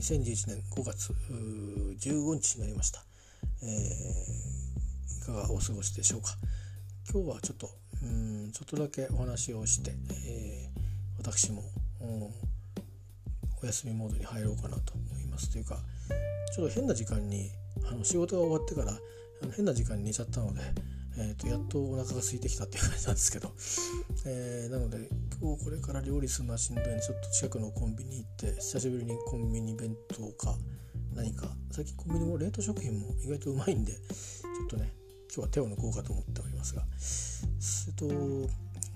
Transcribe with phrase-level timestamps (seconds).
[0.00, 3.04] 2011年5月15日になりました、
[3.62, 6.30] えー、いかがお過ごしでしょうか。
[7.12, 7.68] 今日はちょっと
[8.02, 9.92] うんちょっとだけお話をして、
[10.26, 11.62] えー、私も
[13.62, 15.50] お休みモードに入ろうかなと思います。
[15.50, 15.76] というか
[16.54, 17.50] ちょっと変な時間に
[17.86, 18.98] あの仕事が終わってから
[19.42, 20.62] あの変な時間に寝ちゃったので、
[21.18, 23.52] えーと、やっとお腹が空いてきたっていう感じなんですけど、
[24.24, 25.10] えー、なので
[25.40, 30.54] 今日これから料理するのはしんどいんでちょっと近くのコンビニ行って久しぶりにコンビニ弁当か
[31.14, 34.92] 何か最近コンビニも冷凍食品も意外とうまいんでちょっとね
[35.34, 36.82] 今日は手を抜こうかと思っておりますが
[37.88, 38.04] えっと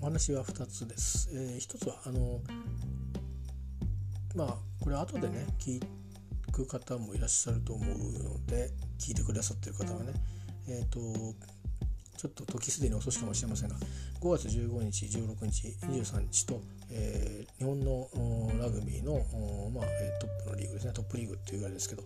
[0.01, 1.29] お話は2つです。
[1.33, 2.41] えー、1つはあの
[4.35, 5.83] まあこれ後でね聞
[6.51, 10.13] く方もいらっしゃると思うので聞いてくださってる方はね
[10.67, 10.99] えっ、ー、と
[12.17, 13.75] ちょっと時すでに遅しかもしれませんが
[14.25, 16.59] 5月15日16日23日と、
[16.89, 18.09] えー、日本の
[18.59, 19.21] ラグビーの、
[19.71, 19.85] まあ、
[20.19, 20.93] トップのリーグですね。
[20.93, 22.01] トップリーグっていうぐらいですけど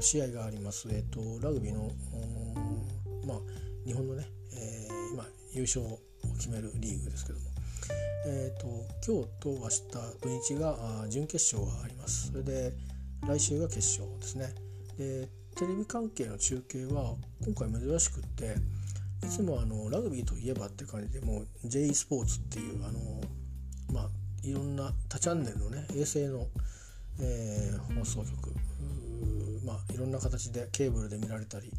[0.00, 1.90] 試合があります、えーと、ラグビーの、
[3.26, 3.38] まあ、
[3.84, 5.98] 日本のね、えー、今優勝を
[6.36, 7.46] 決めるリーグですけども、
[8.28, 8.68] えーと、
[9.04, 12.28] 今日と明日土日が準決勝があります。
[12.28, 12.74] それで
[13.26, 14.54] 来週が決勝ですね。
[14.96, 18.54] でテレビ関係の中継は今回珍しくって
[19.26, 23.20] いつもあのラグビーといえばって感じでもう J スポーツっていうあの
[23.92, 24.08] まあ
[24.44, 26.46] いろんな多チャンネルのね衛星の、
[27.20, 28.30] えー、放送局
[29.64, 31.72] まあいろんな形でケーブルで見られたり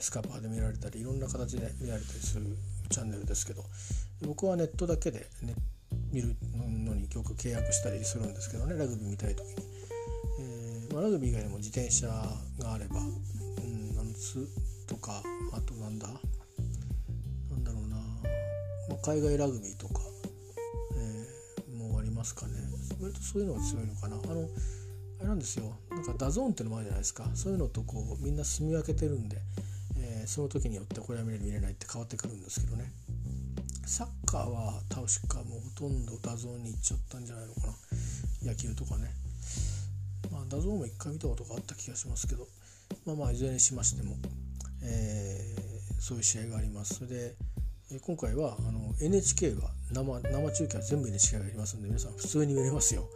[0.00, 2.46] スカパーで見られたりいろんな形で見られたりする
[2.90, 3.64] チャンネルですけど
[4.24, 5.54] 僕はネットだけで、ね、
[6.12, 9.54] 見るのによく契約したりするんですけどねラグビー見たい時に、
[10.40, 14.46] えーまあ、ラグビー以外でも自転車があれば、うん、夏
[14.86, 15.22] とか
[15.52, 16.08] あとなんだ、
[18.88, 20.00] まあ、海外ラグビーとか、
[20.96, 22.52] えー、もうありますかね。
[23.00, 24.16] 割とそういうのが強いのかな。
[24.16, 24.48] あの
[25.20, 25.76] あれなんですよ。
[25.90, 27.30] なんか DAZN っていうのもあるじゃないですか。
[27.34, 29.38] そういうのとこうみんな住み分けてるんで、
[29.98, 32.92] えー、その時によってこれは見れる見れないって変わってくるんですけどね。
[33.86, 37.60] サッカーは確かもうほとんど DAZN に行っちゃったんじゃないのか
[38.42, 38.50] な。
[38.50, 39.10] 野球とかね。
[40.30, 42.46] まあ DAZN も一回見たことがあった気がしますけど。
[43.06, 44.16] まあまあいずれにしましても、
[44.82, 46.94] えー、そういう試合があります。
[46.94, 47.36] それで
[48.00, 53.08] 今回はあの NHK が生生中継は全部 NHK がやりますんで皆さん普通に見れますよ。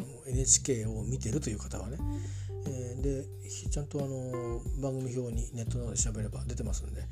[0.00, 1.96] あの NHK を見てるという方はね、
[2.66, 3.24] えー、で
[3.70, 7.06] ちゃんとあの番組表にネットなどで調べれば出てますんで是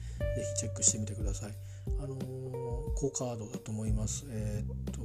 [0.56, 1.52] 非チェックしてみてください。
[2.00, 2.16] あの
[2.96, 4.26] 高カードだと思います。
[4.28, 5.00] えー、っと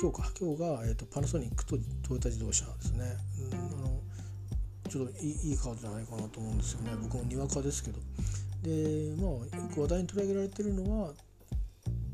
[0.00, 0.32] 今日か。
[0.40, 3.04] 今日が、えーと、パナソニックとトヨタ自動車ですね、
[3.52, 4.00] うん、あの
[4.88, 6.92] ちょっといいいいカードじゃないかなと思うんですよね。
[7.02, 7.98] 僕もにわかですけど。
[8.62, 11.12] でまあよく話題に取り上げられてるのは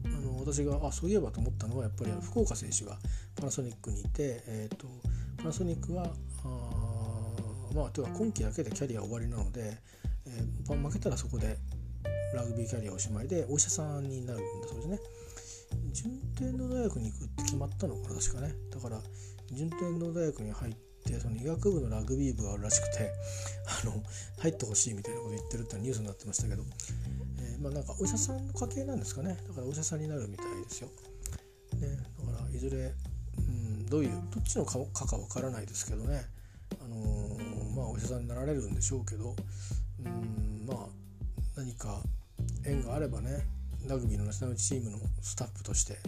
[0.04, 2.98] あの私があそういえばと思ったのはやっぱり福岡選手が
[3.36, 4.86] パナソニックにいて、えーと、
[5.36, 6.06] パナソニックは
[6.44, 9.76] あまあというか今季だけでキャリア終わりなので、
[10.26, 11.58] えー、負けたらそこで
[12.34, 14.98] ラグビーキャリアおしまいでお医者さんになるんだそうですね。
[15.92, 19.00] 順天堂大学に行くって決まったのかな確かねだから
[19.52, 20.87] 順天堂大学に入って
[21.20, 23.10] その医学部のラグビー部があるらしくて
[23.82, 24.02] あの
[24.40, 26.62] 入ってほしいみたいなこと言ってるってニュースになってましたけど、
[27.40, 30.88] えー、まあなんかお医者さんの家系なんですかねだからお医者さんになるみたいですよ。
[31.80, 31.86] ね、
[32.26, 32.92] だからいずれ、
[33.38, 36.22] うん、どういうどっちの科かわからないですけどね、
[36.82, 39.36] あのー、まあ、お医者さんになられるんでしょうけど、
[40.04, 40.86] うん、まあ
[41.56, 42.00] 何か
[42.64, 43.46] 縁があればね
[43.86, 45.98] ラグビーのナショナルチームのスタッフとして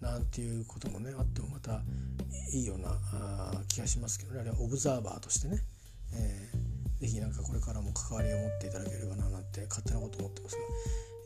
[0.00, 1.80] なんていうこともねあってもまた
[2.52, 2.90] いいような
[3.68, 4.40] 気がしますけどね。
[4.40, 5.58] あれはオブザーバーとしてね、
[6.14, 10.62] えー、ぜひなんかこれからも関わりを持っていただければななんて勝手なこと思ってますが。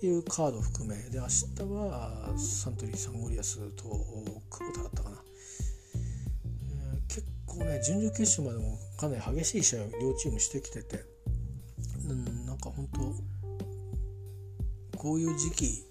[0.03, 1.45] いうカード含めで明日
[1.75, 5.17] はサントリーサンゴリアスと久保田だったかな、
[6.95, 11.05] えー、結構ね準々決勝までもかなり激しい試合を両チームしてきてて、
[12.09, 12.89] うん、なんか本
[14.93, 15.85] 当こういう時期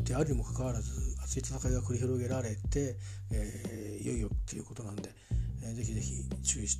[0.00, 0.90] であるにもかかわらず
[1.28, 2.96] 熱い戦いが繰り広げられて、
[3.30, 5.10] えー、いよいよっていうことなんで、
[5.62, 6.78] えー、ぜひぜひ注意し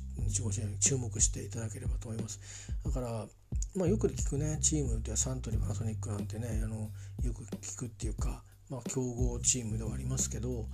[0.81, 2.39] 注目していただければと思います。
[2.83, 3.27] だから、
[3.75, 6.89] まあ、よく聞くねチームではサントリーパナソニックなんてねあの
[7.23, 10.65] よく聞くっていうか、まあ、強豪チームではありますけど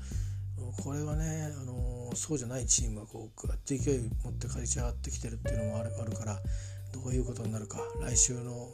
[0.81, 6.39] これはね、あのそうじゃないチームがこうグッと勢い持って勝ち上がってきてるっていうのもあるあるから
[6.93, 8.69] どういうことになるか来週の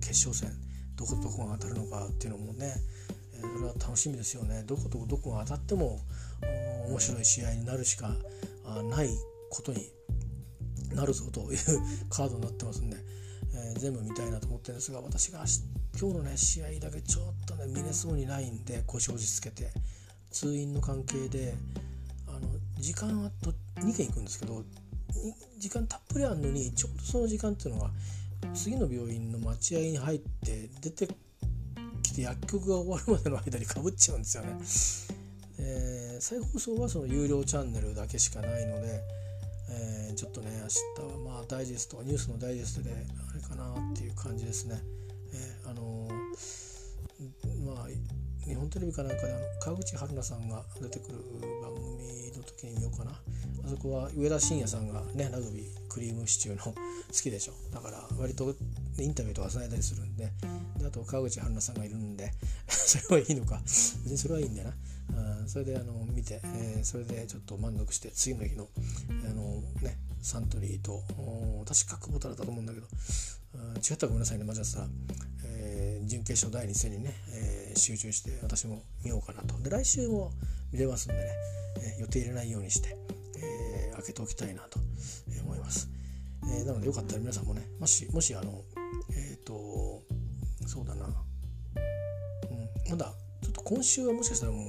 [0.00, 0.52] 決勝戦
[0.96, 2.72] どことどこが当たるのかっていうのもね、
[3.40, 4.62] それは楽しみですよね。
[4.66, 6.00] どことどこが当たっても
[6.88, 8.14] 面白い試合になるしか
[8.90, 9.10] ない
[9.50, 9.90] ことに
[10.94, 11.58] なるぞという
[12.08, 12.96] カードになってますんで、
[13.54, 15.44] えー、全部見たいなと思ってるんですが私が
[15.98, 19.72] 今日のね試合だけちょっとね見れそうにないんで腰を落ち着けて
[20.30, 21.54] 通院の関係で
[22.28, 22.48] あの
[22.78, 24.64] 時間はと2軒行くんですけど
[25.58, 27.90] 時間たっぷりあるのにちょうどその時間っていうのが
[28.54, 31.08] 次の病院の待合に入って出て
[32.16, 34.56] きて薬局が終わるまでの間にかぶっちゃうんですよね。
[35.58, 39.00] えー、再放送はその有料チャンネルだけしかないので、
[39.70, 44.80] えー、ちょっとね明日はまあダイジェストニュースのダイジェストであれかなっていう感じですね。
[45.32, 46.08] えー、あの
[47.64, 47.86] まあ
[48.46, 51.18] 日本テレビかなんかであの川口春奈さんが出てくる
[51.62, 53.12] 番組の時に見ようかな
[53.68, 56.74] そこは上田晋也さんがねラグビークリームシチューの好
[57.10, 57.52] きでしょ。
[57.72, 58.54] だから割と
[58.98, 60.30] インタビューとかされたりするんで。
[60.78, 62.32] であと川口春奈さんがいるんで。
[62.68, 63.60] それはいいのか。
[63.64, 65.48] 別にそれはいいんだよな。
[65.48, 68.68] それであの見て、えー、それでちょっと満足して次の日の
[69.08, 71.02] あの、ね、サントリーと
[71.64, 72.86] 確か久保田だったと思うんだけど。
[73.82, 74.44] 違ったらごめんなさいね。
[74.44, 74.88] 間違ってたら、
[75.44, 79.58] えー、準決勝第2戦にね、えー、集中して私も見ようかなと。
[79.62, 80.32] で来週も
[80.72, 81.30] 見れますんでね、
[81.78, 82.96] えー、予定入れないようにして、
[83.96, 84.78] 開けておきたいなと
[85.44, 85.88] 思います、
[86.44, 88.62] えー、なのでよかったら皆さんもねもしもしあの
[89.10, 90.02] えっ、ー、と
[90.66, 93.12] そうだな、うん、まだ
[93.42, 94.64] ちょっと今週はもしかしたらもう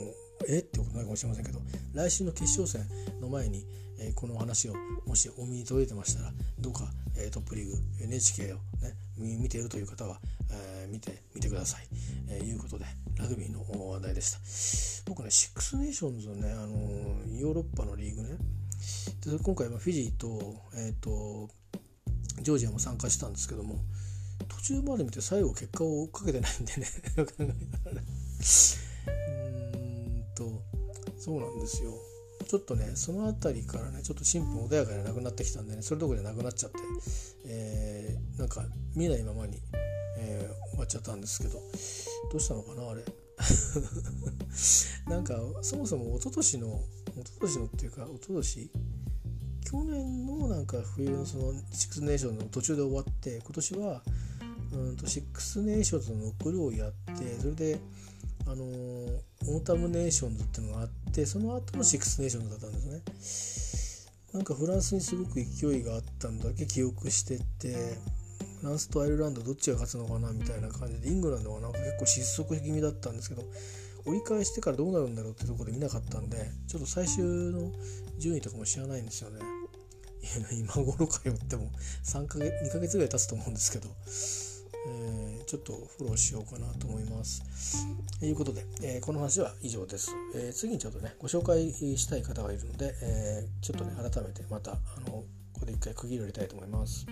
[0.47, 1.59] えってことないかもしれませんけど
[1.93, 2.87] 来週の決勝戦
[3.19, 3.65] の前に、
[3.99, 4.73] えー、この話を
[5.05, 6.87] もしお耳に届いてましたらどうか、
[7.17, 10.19] えー、トップリーグ NHK をね見ているという方は、
[10.51, 11.87] えー、見てみてください、
[12.29, 12.85] えー、いうことで
[13.17, 15.09] ラグビーの話題でした。
[15.09, 18.37] 僕ねシックスネーションズのね、あのー、ヨーロッパのリーグね
[19.25, 21.49] で今回フィジーと,、えーと、
[22.41, 23.79] ジョージアも参加したんですけども
[24.47, 26.87] 途中まで見て最後結果を追っかけてないんでね
[27.17, 27.33] う
[30.21, 30.61] んと
[31.17, 31.93] そうなんですよ。
[32.47, 36.77] ちょっとねその辺りからねちょっと新聞穏やかじゃなくなってきたんでねそれどころじゃなくなっちゃって、
[37.45, 38.65] えー、なんか
[38.95, 39.59] 見ないままに、
[40.17, 41.59] えー、終わっちゃったんですけど
[42.31, 43.03] どうしたのかなあれ。
[45.07, 46.83] なんかそもそも一昨年の
[47.15, 48.71] 一昨年のっていうか一昨年？
[49.69, 54.01] 去年のなんか冬のそのシックスネーションの途中で終わって今年は
[54.71, 57.79] うんとシックスネーションズの残りをやってそれで
[58.45, 62.79] あのオータムネーションズっていうのがあってその後のシックスネーションズだったんで
[63.19, 64.17] すね。
[64.33, 67.97] なんかフランスにすごく勢いがあったんだって記憶してて。
[68.59, 73.43] フランスとアイルランドどっちが勝つのかなみたいな感じでイングランドはなんか結構失速気味だったんですけど
[74.05, 76.37] 折り返してからどうなるんだろうってとこで見なかったんで
[76.67, 77.71] ちょっと最終の
[78.17, 79.39] 順位とかも知らないんですよね
[80.51, 81.69] 今頃かよっても
[82.03, 83.89] 3ヶ月2ヶ月ぐらい経つと思うんですけど
[84.89, 87.43] えー、ちょっとフォローしようかなと思います。
[88.19, 95.25] ということで、えー、この話は以上です、えー、次にちょっとねご紹介したい方がいるので、えちょっとね改めてまたあのこ
[95.59, 97.05] こで一回区切りを入れたいと思います。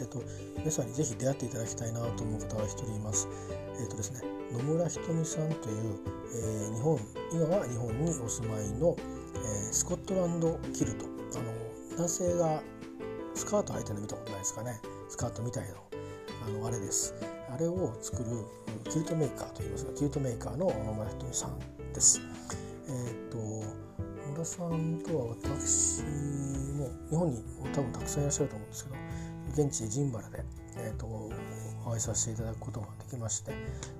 [0.00, 0.22] えっと
[0.58, 3.28] 皆さんにぜひ出会っていただきたいなと思う方が一人います。
[3.80, 4.20] えっ、とですね、
[4.52, 5.98] 野村ひとみさんという、
[6.34, 6.98] えー、日本
[7.32, 11.06] 今は日本にお住まいの、えー、スコットランドキルト
[11.36, 11.52] あの
[11.96, 12.62] 男性が
[13.34, 15.74] スカート履いてるの見たことないですかねスカートみたいの
[16.46, 17.14] あのあれです
[17.52, 18.46] あれを作る
[18.90, 21.58] キルトメーカーと言いますがキルトメーカーの野村ひとみさん
[21.92, 22.20] です。
[22.88, 26.02] えっ、と野村さんとは私
[26.78, 27.42] も日本に
[27.74, 28.96] 多分たくさんいらっしゃると思うんですけど
[29.68, 30.44] 現地ジンバラで、
[30.76, 31.30] えーと、お
[31.86, 33.52] 会いさせていただくことができまして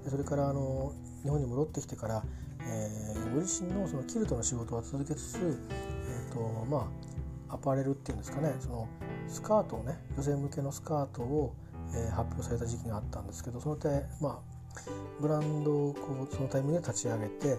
[0.08, 2.22] それからあの日本に戻ってきてから、
[2.62, 6.88] えー、ご自身のそのキルトの仕事は続けつつ、えーとま
[7.48, 8.88] あ、アパレルっていうんですかねその
[9.30, 11.54] スカートをね女性向けのスカートを、
[11.94, 14.60] えー、発表された時期があったんですけどその点まあ
[15.20, 17.56] ブランドをこうそのタイミングで立ち上げて、え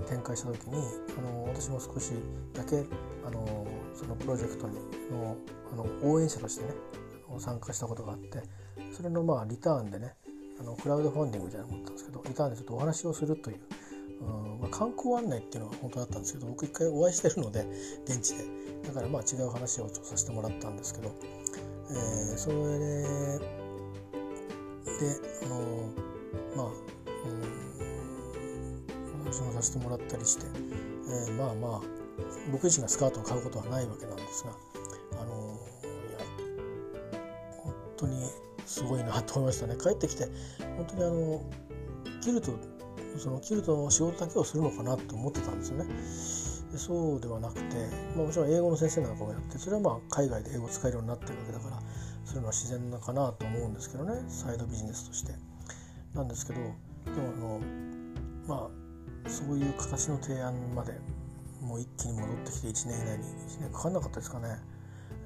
[0.00, 0.76] ー、展開した時に
[1.18, 2.12] あの私も少し
[2.52, 2.84] だけ
[3.26, 4.76] あのそのプロジェクトに
[5.10, 5.36] の
[5.72, 6.74] あの応援者としてね
[7.38, 8.42] 参加したことがあって
[8.92, 10.14] それのまあリターンでね
[10.60, 13.60] あのクラウドファンディングみたいなのを持ったんですけどリターンでちょっとお話をするという、
[14.20, 17.66] うんまあ、観光案内っていうのが本当だったんですけど僕一回お会いしてるので
[18.04, 18.63] 現地で。
[18.86, 21.12] だからまあ違う話をちょっとさせてもらったんですけど、
[21.90, 23.64] えー、それで
[25.00, 25.88] であの
[26.56, 27.28] まあ、う
[29.18, 30.46] ん、話もさせてもらったりして、
[31.26, 31.80] えー、まあまあ
[32.52, 34.50] 僕自身がスカートを買うことはないわけなんですが
[35.20, 36.18] あのいや
[37.62, 38.30] 本当に
[38.66, 40.28] すごいなと思いましたね帰ってきて
[40.76, 41.42] 本当にあの
[42.22, 42.52] キルト
[43.18, 45.86] そのキルトの仕事だけをするのかなと思ってたんですよね。
[46.78, 47.76] そうではなくて、
[48.16, 51.82] まあ、もちろん英語の先生なんかもやってそれはまあ海外で英語使えるようになってるわけだから
[52.24, 55.32] そういうのは自然なかなと思うんですけどねサイドビジネスとして。
[56.14, 57.60] なんですけどでもあの
[58.46, 58.70] ま
[59.26, 60.92] あそういう形の提案まで
[61.60, 64.56] もう一気に戻ってきて1年以内に1年かかんなかったですかね、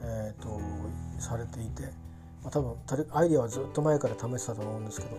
[0.02, 0.60] えーと、
[1.18, 1.82] されていて、
[2.42, 2.76] まあ、多分
[3.12, 5.16] アイデアはずっと前から試してたと思うんですけど、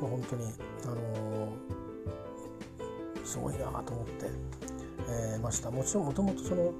[0.00, 0.44] まあ、本当に、
[0.84, 4.26] あのー、すごいなと思って、
[5.08, 5.70] えー、ました。
[5.70, 6.72] もちろんもともとその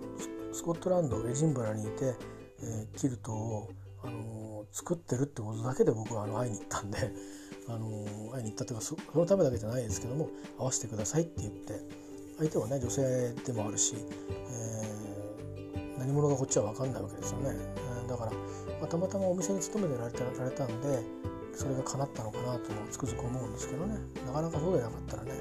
[0.52, 2.14] スコットランドエジンバラにいて、
[2.62, 3.70] えー、キルトを、
[4.02, 6.98] あのー、作ってるってことだけで僕はあの会いに行ったんで、
[7.68, 7.88] あの
[8.32, 10.28] 会いに行ったというかそのためだけじゃないですけども
[10.58, 11.80] 会わせてくださいって言って
[12.38, 13.94] 相手はね女性でもあるし、
[14.50, 18.38] えー、何者がこっちは分かんないわけですよね、えー、だから、ま
[18.84, 21.02] あ、たまたまお店に勤めてられたられたんで
[21.54, 23.98] それが叶ったのかなとつくづく思うんですけどね。
[24.26, 25.32] なかなかそうでなかったらね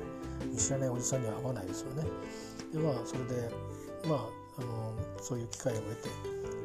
[0.57, 2.03] 知らないおじさんには会わないですよね
[2.73, 3.49] でまあそれで
[4.07, 4.19] まあ
[4.57, 6.09] あのそういう機会を得て、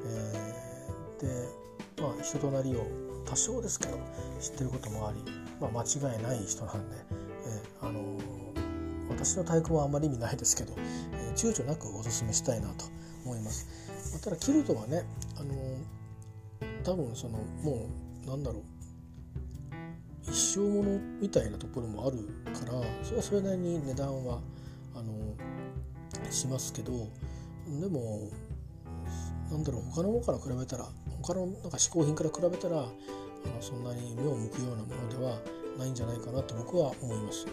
[0.06, 2.87] えー、でまあ人となりを
[3.25, 3.99] 多少ですけど
[4.40, 5.23] 知ってることもあり、
[5.61, 8.00] まあ、間違いない人なんで、えー、あの
[9.11, 10.75] 私の太鼓はあんまり意味ないですけど、
[11.12, 12.85] えー、躊躇なくおすすめしたいなと
[13.25, 13.66] 思います。
[14.12, 15.04] まあ、ただキルトはね、
[15.37, 15.54] あの
[16.85, 17.88] 多分そのも
[18.25, 18.77] うなんだろう
[20.30, 22.18] 一生ものみたいなところもある
[22.52, 24.40] からそれはそれなりに値段は
[24.94, 25.35] あの
[26.30, 27.08] しますけど
[27.80, 28.28] でも
[29.50, 30.87] なんだろう他のものから比べたら
[31.23, 32.90] 他のなんか嗜好品から比べたらあの
[33.61, 35.38] そんなに目を向くようなものでは
[35.78, 37.47] ないんじゃないかなと僕は思います。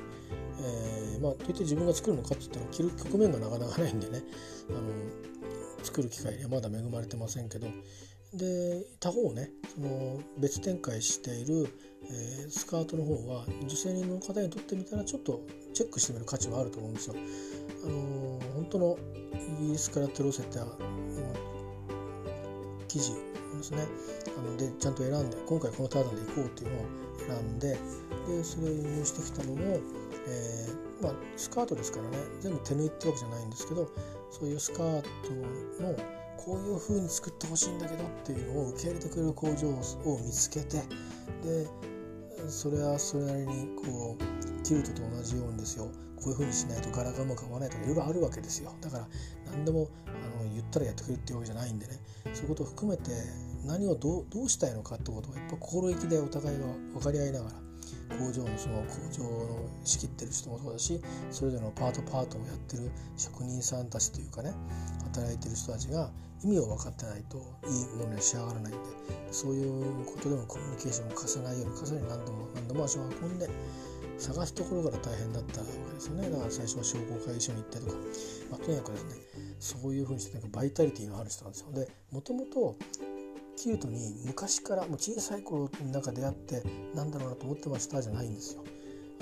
[0.60, 4.24] えー、まあ、といって自分が作るのかって言ったら着る局面がなかなかないんでね
[4.70, 4.79] あの
[5.84, 7.67] 作る機会にはまだ恵まれてませんけど
[8.34, 11.67] で他方ねその別展開している、
[12.12, 15.42] えー、スカートの方は女性の方にとってみたらちょっと
[15.74, 17.16] チェックしてみる価値はあると思うんですよ。
[17.84, 18.98] あの本当の
[19.60, 20.60] イギリスからテロセって
[22.88, 23.12] 記事
[23.58, 23.88] ですね
[24.38, 26.86] あのでちゃんと選んで今回このターザンで行こうっていうのを
[27.28, 27.78] 選んで
[28.28, 29.80] でそれを輸入してきたのも、
[30.28, 33.90] えー、まあ、スカートですからね全部手縫いってわけじゃないんですけど
[34.32, 35.96] そういうスカートの
[36.38, 40.78] こういう風に作ってほしいんだけどっていうのを受け入れてくれる工場を見つけて
[41.44, 41.68] で
[42.48, 45.90] それはそれなりにこうキルトと同じようにですよ。
[46.16, 48.74] こういう風にしないと柄がうまく合わないとかいろいろあるわけですよ。
[48.82, 49.08] だから
[49.52, 52.00] 何でもあの言ったらやってくれっていうわけじゃないんでね。
[52.34, 53.12] そういうことを含めて
[53.66, 57.65] 何をどうどうしたいのかってことはやっぱ心意気でお互いが分かり合いながら
[58.10, 64.54] 工場のその工場の仕切ってる人もそうだしそれぞれのパートパートをやってる職人さんたちというかね
[65.04, 66.12] 働いてる人たちが
[66.44, 68.80] 意味を分かってないといいものに仕上がらないんで
[69.32, 73.50] そういうことでもコミュニケーションを貸さないように重ね何度も何度も足を運んで
[74.18, 76.30] 探すところから大変だったわけですよね。
[76.30, 77.94] だから最初は商工会議所に行ってとか、
[78.52, 79.16] まあ、とにかくですね
[79.60, 81.72] そういうふうにしてなんかバイタリティのある人なんですよ。
[81.74, 82.76] でもともと
[83.56, 88.64] キルトに昔からもう小さい頃になんか出会ってなんだろうなと思ってましたじゃないんですよ。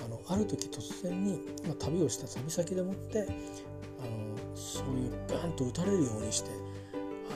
[0.05, 6.49] あのある時突然に、まあ、旅をした旅先でもってあのそういうバーンと打たれるようにして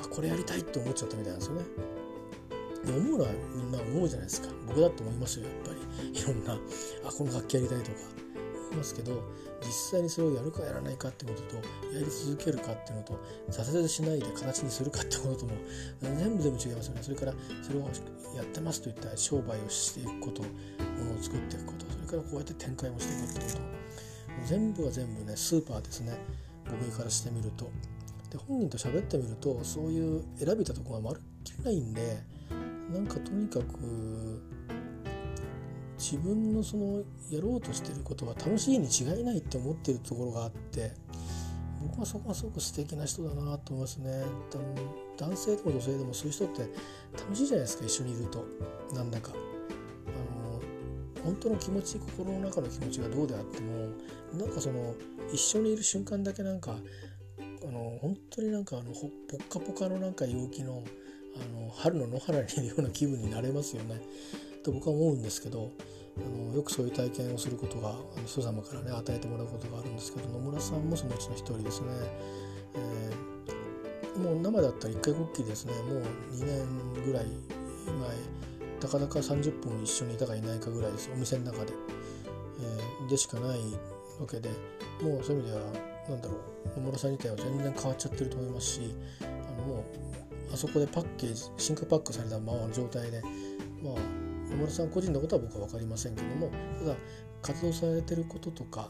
[0.03, 1.63] あこれやりたいって思っちゃったみたいなんですよね。
[2.85, 5.71] で思うのはみんな思うじゃないですか僕だと思いますよやっぱ
[6.03, 7.97] りいろんなあこの楽器やりたいとか
[8.75, 9.23] ますけど
[9.61, 11.55] 実際にそれをやるかやらないかってことと
[11.93, 13.19] やり続けるかっていうのと
[13.49, 15.51] 挫折しないで形にするかってこととも
[16.01, 17.03] 全部全部違いますよね。
[17.03, 17.81] それからそれを
[18.35, 20.49] やってますといった商売をしていくことも
[21.13, 23.77] のを作っていくことそれからこうやって展開もしていくってこと。
[24.45, 26.13] 全部が全部ねスーパーですね。
[26.65, 27.69] 僕からしてみると。
[28.29, 32.17] で本人と喋ってみるとそういう選びたとこがまるっきりないんで
[32.93, 34.43] なんかとにかく
[35.97, 40.93] 自分のそのやろうとしてることは楽しいに違いないって思ってるところがあって
[41.81, 44.23] 僕はそこはすごく素敵な人だなと思いますね。
[45.17, 46.61] 男性でも女性でもそういう人って
[47.13, 48.45] 楽しいじゃないですか一緒にいると。
[48.93, 49.31] なんだか。
[49.31, 49.35] あ
[50.43, 53.89] の本当の気持ち心の中の気持ちがどうであっても
[54.33, 54.95] なんかその
[55.31, 56.75] 一緒にいる瞬間だけなんか
[57.41, 60.83] あの本当になんかあのポッカポカのなんか陽気の
[61.35, 64.01] あの春の野原にいるような気分になれますよね。
[64.67, 65.71] と僕は思うんですけど
[66.17, 67.95] あのよくそういう体験をすることが
[68.25, 71.87] 人様からね与えてもらうことがあるんですけど野村さんもそのうちの一人ですね、
[72.75, 75.73] えー、もう生だったら一回こっきりですね。
[75.73, 77.37] もう2年ぐらい前
[78.79, 81.09] たかだか30分一緒にいたかいないかぐらいです。
[81.13, 81.73] お店の中で、
[82.59, 83.59] えー、でしかない
[84.19, 84.49] わけで
[85.01, 85.63] もうそういう意味では
[86.09, 86.35] 何だろ
[86.75, 89.85] う野村さん自体は全然変わっちゃってると思いますしあのも
[90.49, 93.21] うあそこでパッケージ真空パックされたままの状態で
[93.81, 94.16] まあ
[94.57, 96.49] 野村さん個人のことは僕は分かりませんけども
[96.79, 96.95] ただ
[97.41, 98.89] 活動されてることとか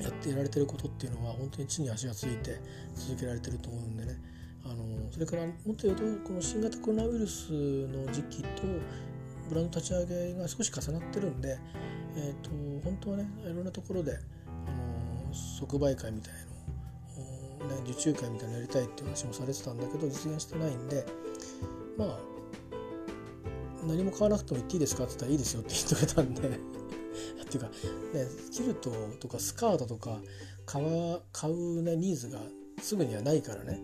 [0.00, 2.60] やってられてることっていうのは本当に地に足がついて
[2.94, 4.16] 続けられてると思うんでね。
[4.64, 8.62] あのそれからもっと言うとこの新型コロナウイルスの時期と
[9.48, 11.58] ブランド立ち上げが少し重なってるんで、
[12.16, 12.50] えーと、
[12.84, 14.70] 本当はねいろんなところであ
[15.26, 16.34] の即売会みたい
[17.60, 21.06] の、ね、受注会みたいなのやりたいっていう話もされてたんだけど実現してないんで
[21.96, 22.18] まあ
[23.88, 25.04] 何も買わなくても行っていいですか？
[25.04, 26.48] って言ったらいいですよって言ってくれたんで。
[26.48, 26.52] っ
[27.50, 27.72] ていうか、ね、
[28.52, 30.20] キルトとかスカートとか
[30.66, 30.82] 買
[31.32, 32.40] 買う、ね、ニーズが
[32.82, 33.80] すぐにはないからね、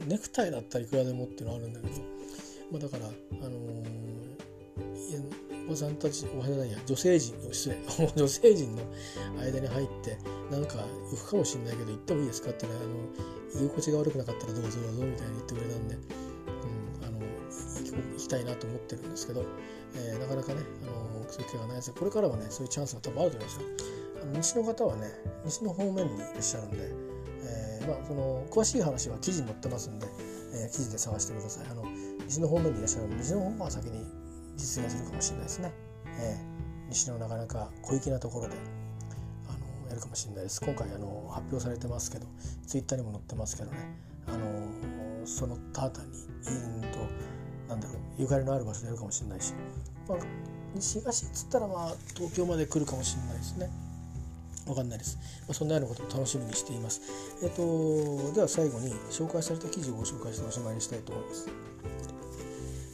[0.00, 1.92] うん、ネクタイだったらいくらでもっていうのはあるんだけど、
[2.70, 7.78] まあ、だから、あのー、おばさんたちおばさんや女性陣の失礼。
[8.16, 8.82] 女性陣の
[9.40, 10.16] 間に入って
[10.50, 12.50] なんか浮くかもしれないけど行ってもいいですか？
[12.50, 15.98] ってねあの居心地が悪くなかったらどうぞどうぞみたいに言ってくれたんで、
[17.96, 19.44] 行きたいなと思ってるんですけど、
[19.94, 23.66] えー、なかなかね、あのそういう気がないですこれからはねそういうチャンスが多分あると思いますよ。
[24.32, 25.08] 西の方はね
[25.44, 26.76] 西の方面にいらっしゃるんで、
[27.42, 30.06] えー、まあ、その詳しい話は記事に載ってますんで、
[30.54, 31.66] えー、記事で探してください。
[31.70, 31.84] あの
[32.26, 34.04] 西の方面にいらっしゃるんで西の方が先に
[34.56, 35.72] 実現するかもしれないですね、
[36.18, 38.54] えー、西のなかなか小粋なところで
[39.48, 40.60] あのやるかもしれないです。
[40.60, 42.26] 今回あの発表されてますけど
[42.66, 43.78] ツイッターにも載ってますけどね。
[44.26, 46.98] あのそのタータンにうんと
[47.70, 49.54] なんだろうゆかりのある場所でやるかもしれないし、
[50.08, 50.18] まあ、
[50.78, 53.70] 東っつったらまあ東京まで来るかもしれないですね。
[54.66, 55.16] わかんないです。
[55.48, 57.00] まあ、そんなようなことを楽しみにしています。
[57.42, 61.48] えっ、と、では最後に紹介された記事をご紹介しておしまいにしたいと思います。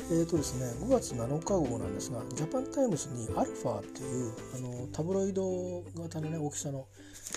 [0.08, 6.86] えーとですね、5月7日号なんですが、ジャパンタイムズにアルファっていうあのタブロイド型の、ね、大きさの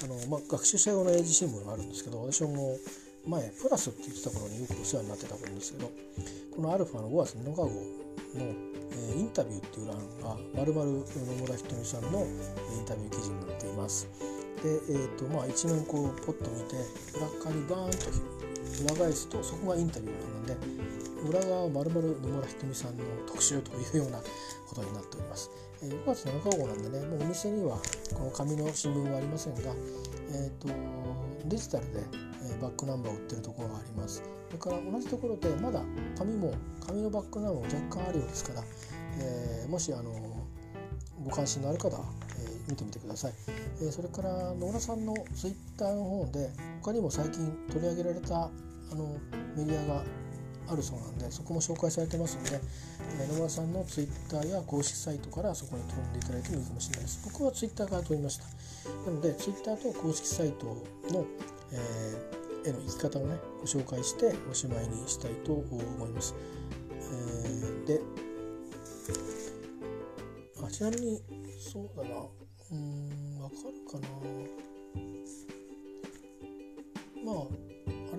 [0.03, 2.77] あの、まあ、学習者用の英字新聞があるんですけど、私も
[3.25, 5.91] 前、プラスって言ってた頃によくお世話になってたんですけど、
[6.55, 7.71] このアルファの5月7日号の、
[8.35, 11.05] えー、インタビューっていう欄が、まるまる野
[11.41, 14.07] 村ひとみさんのインタビュー記事になっています。
[14.63, 16.75] で、えーとまあ、一面こうポッと見て
[17.15, 25.49] 裏っ側にバーンと裏返すとそこがインタビューなので裏側はまるまる野村ひとみさんの特集というようなことになっております。
[25.81, 27.77] えー、5月7日号なんでねもうお店には
[28.13, 29.61] この紙の新聞はありませんが、
[30.31, 30.67] えーと、
[31.45, 32.03] デジタルで、
[32.49, 34.23] え、バックナンバーを売ってるところがあります。
[34.47, 35.81] それから同じところでまだ
[36.17, 36.53] 紙も
[36.85, 38.63] 紙のバックナンバーも若干あるようですから、
[39.19, 40.11] えー、もしあの
[41.23, 42.05] ご関心のある方は
[42.67, 43.33] 見てみてください、
[43.81, 46.49] えー、それから野村さんのツイッターの方で
[46.81, 48.49] 他にも最近取り上げられたあ
[48.95, 49.17] の
[49.55, 50.03] メディアが
[50.71, 52.61] あるそうなんでそこも紹介されてますので、
[53.23, 57.21] え、野村さんのツイッターや公式サイトからそこに飛んでいただいてもいいかもしれないです。
[57.25, 58.45] 僕はツイッターから飛びました。
[59.09, 61.25] なのでツイッターと公式サイトの、
[61.71, 66.35] えー、への生き方をねご紹介しておしまいにしたいと思います、
[66.91, 68.01] えー、で
[70.63, 71.21] あちなみに
[71.59, 72.09] そうだな。
[72.71, 74.07] うんわかるかな。
[77.25, 77.47] まああ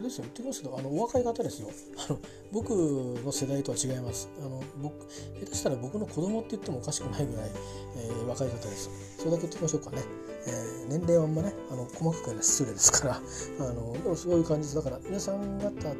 [0.01, 1.69] れですよ言ってきますけどあのお若い方ですよ。
[2.09, 2.19] あの
[2.53, 4.29] 僕の世代とは違います。
[4.39, 7.51] あの僕下手したら僕の子供って言ってもおかしくないぐらい、
[7.97, 8.91] えー、若い方です。
[9.19, 10.03] それだけ言っておきましょうかね、
[10.47, 13.15] えー、年齢はあんまねあの細かく言うの失礼ですから。
[13.17, 14.75] あのでもそういう感じです。
[14.77, 15.95] だから皆さん方あ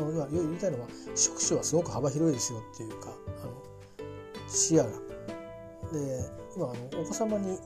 [0.00, 3.52] の言いたいのは職種はすごく幅広いですよっていうかあの
[4.48, 4.90] 視野が。
[5.92, 7.58] で今あのお子様に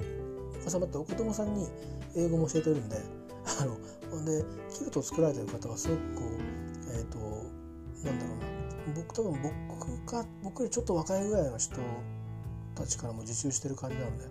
[0.60, 1.68] お子様ってお子供さんに
[2.16, 2.96] 英語も教えてるんで
[3.60, 3.76] あの
[4.22, 7.18] でキルトを作られてる方はすごくこうえっ、ー、と
[8.04, 8.44] なんだろうな。
[8.94, 11.76] 僕多分僕か僕よりちょっと若いぐらいの人
[12.74, 14.24] たちからも受注してる感じなので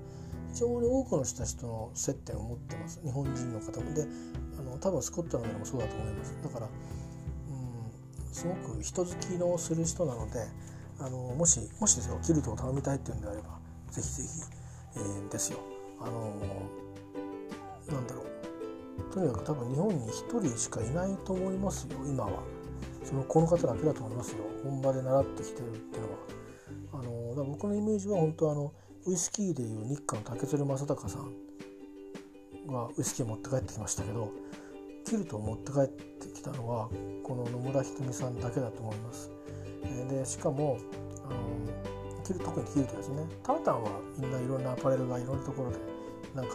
[0.53, 3.01] 非常に多くの人たちとの接点を持ってます。
[3.03, 3.93] 日本人の方も。
[3.93, 4.05] で
[4.59, 6.37] あの多分スコットランドでもそうだと思います。
[6.43, 10.45] だからうんすごく人好きのする人なので
[10.99, 14.29] あのもしもしですよキルトを頼みたいっていうんであればぜひぜひ、
[14.97, 15.59] えー、ですよ。
[15.99, 16.33] あの、
[17.91, 18.25] なんだろう。
[19.11, 22.43] とにかく多分日本に1人しかいないと思いますよ今は。
[23.03, 26.17] そのこの方だけだと思いますよ本場で習ってきてるっていうのは。
[26.93, 26.97] あ
[27.41, 28.73] の、僕のイメージは本当あの
[29.05, 31.33] ウイスキーでいう日韓竹鶴正隆さん
[32.67, 34.31] がウイスキーを持って帰ってきましたけど
[35.05, 36.89] キルトを持って帰ってきたのは
[37.23, 39.31] この野村ひとみさんだけだと思います。
[40.09, 40.77] でしかも
[41.25, 45.77] あの着る特に着るとですねタータンはみんないろんなアパレルがいろんなところで
[46.33, 46.53] なんか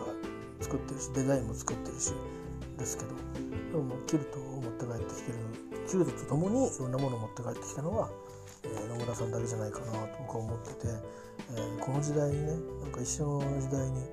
[0.61, 2.13] 作ってるしデザインも作ってるし
[2.79, 3.11] ですけど
[3.73, 5.39] でもキルトを持って帰ってきてる
[5.89, 8.11] キルトとともにいろんなものを持って帰ってきたのは、
[8.65, 10.89] えー、野村さんだけじゃないかなと僕は思ってて、
[11.51, 14.05] えー、この時代にねなんか一緒の時代に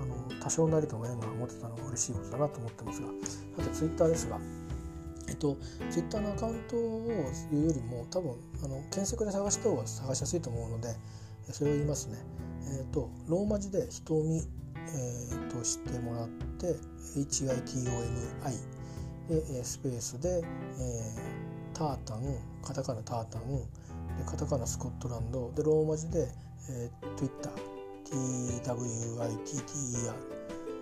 [0.00, 3.08] あの多少なりとも縁が持ってたのが嬉しいことだなと思ってますが
[3.58, 4.38] さてツイッターですが
[5.28, 5.56] えっと、
[5.90, 8.32] ツイッターのアカウントを言うよりも多分
[8.64, 10.94] あの検索で探した方が探しやすいと思うので
[11.50, 12.18] それを言いますね。
[12.78, 14.42] えっと、ローマ字で瞳、
[14.88, 16.76] えー、としてもらって
[17.16, 18.52] HITOMI
[19.28, 20.44] でスペースで、えー、
[21.76, 22.22] タータン
[22.62, 23.42] カタカナタータン。
[24.18, 25.50] でカタカナスコットランド。
[25.56, 26.28] でローマ字で、
[26.70, 27.50] えー、Twitter
[28.04, 30.12] TWITTER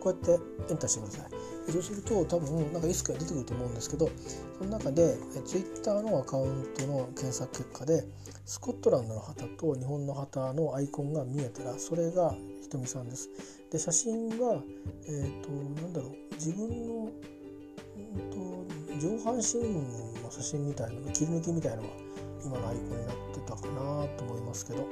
[0.00, 1.30] こうやってエンターしてください。
[1.72, 4.10] そうすると多分なんかいくつか出てくると思うんですけど
[4.58, 8.04] その中でツイッターのアカウントの検索結果で
[8.44, 13.28] スコットランドの旗と日本の旗のアイコンが見えたらそれがひとみさんです。
[13.70, 14.62] で写真は、
[15.06, 17.11] えーと、なんだろう自分の、
[17.96, 21.88] うんと、上半身の写真みたいな切り抜きみたいなのが
[22.44, 24.87] 今のアイコンになってたかなと思いますけど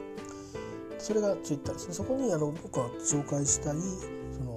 [0.99, 3.77] それがツイッターですねそこにあの僕が紹介したい
[4.33, 4.57] その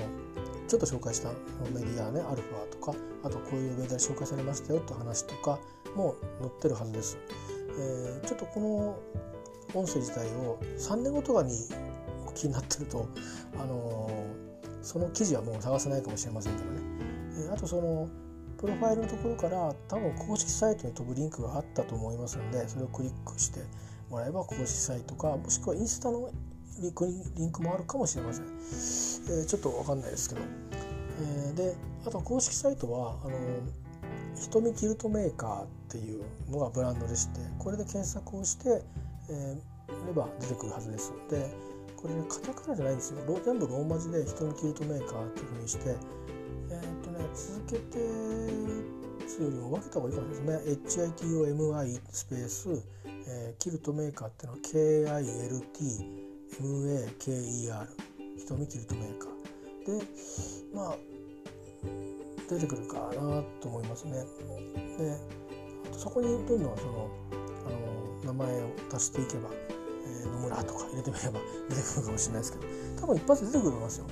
[0.68, 1.30] ちょっと紹介した
[1.74, 5.60] メディアねアルファとかあとこういうメディア紹介されましたよって話とか
[5.96, 7.18] も載ってるはずです。
[7.78, 9.00] えー、ちょっとこの
[9.74, 11.54] 音声自体を3年後とかに
[12.32, 13.08] お気になってると、
[13.60, 14.10] あの、
[14.82, 16.80] その記事はもう探せないかもしれませんけどね、
[17.46, 18.10] えー、あとその
[18.58, 23.62] プロファイルのところから多分公式サイトに飛ぶリンクがあったと思いますのでそれをクリックして
[24.10, 26.30] もらえば公式サイトかもしくはインスタの
[26.80, 30.42] リンクもあるかもしれません、えー、ちょっと分かんないですけど、
[31.22, 33.38] えー、であと公式サイトはあの
[34.36, 38.84] 瞳キルトメーカーっていうのがブランドでしてこれで検索をして、
[39.30, 41.12] えー、れば出てくるはずです。
[41.12, 41.71] ので
[42.02, 45.96] これねカタカナじゃないんですよ全部ローマ字で瞳キルトメーカーっていうふうにして
[46.70, 51.06] えー、っとね続けて打つよりも分けた方がいいかもしれないですね。
[51.08, 52.84] HITOMI スペース、
[53.28, 55.62] えー、キルトメーカーっていうのは KILT
[56.60, 57.88] MAKER
[58.38, 59.32] 瞳キルトメーカー。
[60.00, 60.06] で
[60.74, 60.98] まあ
[62.50, 64.26] 出てくるかなと思いますね。
[64.98, 65.18] で
[65.98, 67.10] そこにどんどんその
[67.66, 67.70] あ
[68.26, 69.50] の名前を足していけば、
[70.22, 74.06] えー、野村とか入れてみれば出てくるかもしれないですけど多分一発で出てくると思いますよ。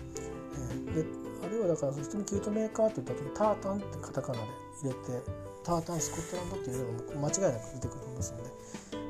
[0.57, 1.05] えー、で
[1.45, 4.45] あるいはだからそのキルトメーカーって言った時タータンってカタカナで
[4.81, 4.99] 入れて
[5.63, 8.49] タータンスコットランドって入れれば間違いなく出てくると思いますので、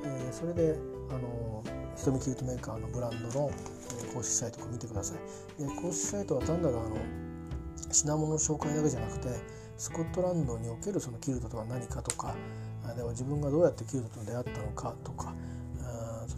[0.05, 0.75] えー、それで
[1.09, 1.63] あの
[1.95, 3.51] 瞳キルトメーカーのブランドの
[4.13, 5.61] 公式サイトを見てください。
[5.61, 6.97] で公式サイトは単なるあの
[7.91, 9.29] 品物紹介だけじゃなくて
[9.77, 12.35] スコットランドにおけるそのキルトとは何かとか
[12.95, 15.33] では自分がどうやってキルトと出会ったのかとか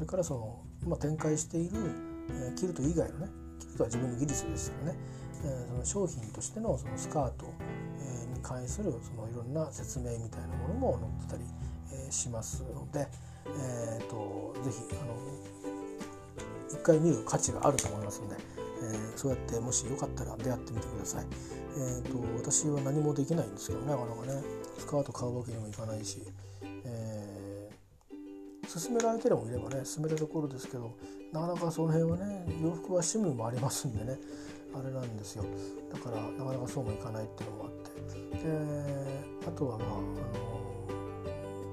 [0.01, 1.77] れからその今展開している
[2.55, 3.27] キルト以外のね
[3.59, 4.95] キルトは自分の技術ですよね
[5.67, 13.07] その商品としてのそのスカートに関するそのいろんな説明みたいなものも載ってたりしますので、
[13.47, 15.15] えーと、ぜひあの
[16.69, 18.35] 一回見る価値があると思いますので、
[18.83, 21.25] えー、そうやってもしよかったら出会ってみてください。
[21.73, 24.43] えーと、私は何もできないんですけどねなかなかね
[24.77, 26.21] スカート買うわけにもいかないし、
[28.73, 30.95] 勧められてるもいればね勧めるところですけど
[31.33, 34.17] なかなかその辺はね洋服は趣味もありますんでね
[34.73, 35.43] あれなんですよ。
[35.91, 37.81] だからなかなかそうもいかないっていうのもあって。
[38.37, 38.47] で
[39.45, 40.11] あとはまああの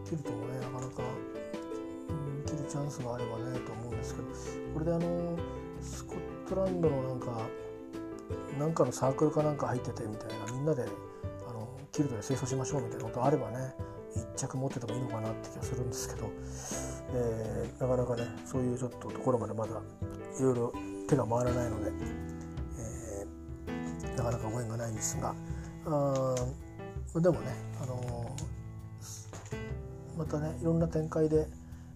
[0.04, 1.02] 切るともねなかなか、
[2.08, 4.28] うん、切るチャンスがあればねと思うんですけど
[4.74, 5.38] これであの
[5.80, 7.46] スコットランドのなんか
[8.58, 10.82] なんかのサークルかなんか入っててみたいなみんなで
[11.48, 13.74] あのキルトで清掃しましょうみたいなことあればね
[14.18, 16.30] 一着持っててもいいのかなって気がするんですけど、
[17.14, 19.80] えー、なかなかねそういうちょっとところまでまだ
[20.38, 20.72] いろいろ
[21.08, 21.92] 手が回らないので、
[22.78, 25.34] えー、なかなかご縁がないんですが
[25.86, 26.34] あ
[27.20, 27.52] でもね、
[27.82, 31.46] あのー、またねいろんな展開で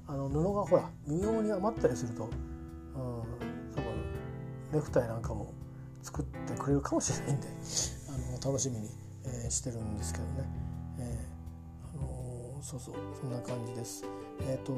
[0.09, 3.85] あの布がほら微妙に余ったりすると、うん、多分
[4.73, 5.53] ネクタイなんかも
[6.03, 7.49] 作ってくれるかもしれないんで
[8.09, 8.89] あの楽しみに、
[9.47, 10.45] え、してるんですけどね、
[12.63, 14.05] そうそうそんな感じです。
[14.49, 14.73] えっ、と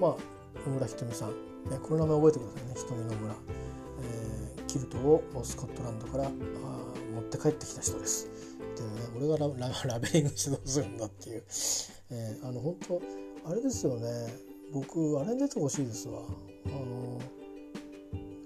[0.00, 2.74] まあ野村ひとみさん、ね、この名前覚えてくださいね。
[2.76, 3.34] ひとみ野村、
[4.02, 8.28] えー、キルトをスコットランドからあ持って帰ってきた人です。
[8.76, 11.44] でね俺がララベリングしてどうするんだっていう、
[12.10, 13.02] えー、あの本当
[13.50, 14.08] あれですよね。
[14.72, 16.20] 僕あれに出てほしいですわ。
[16.66, 17.20] あの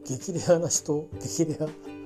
[0.06, 1.08] 激レアな人。
[1.20, 1.96] 激レア。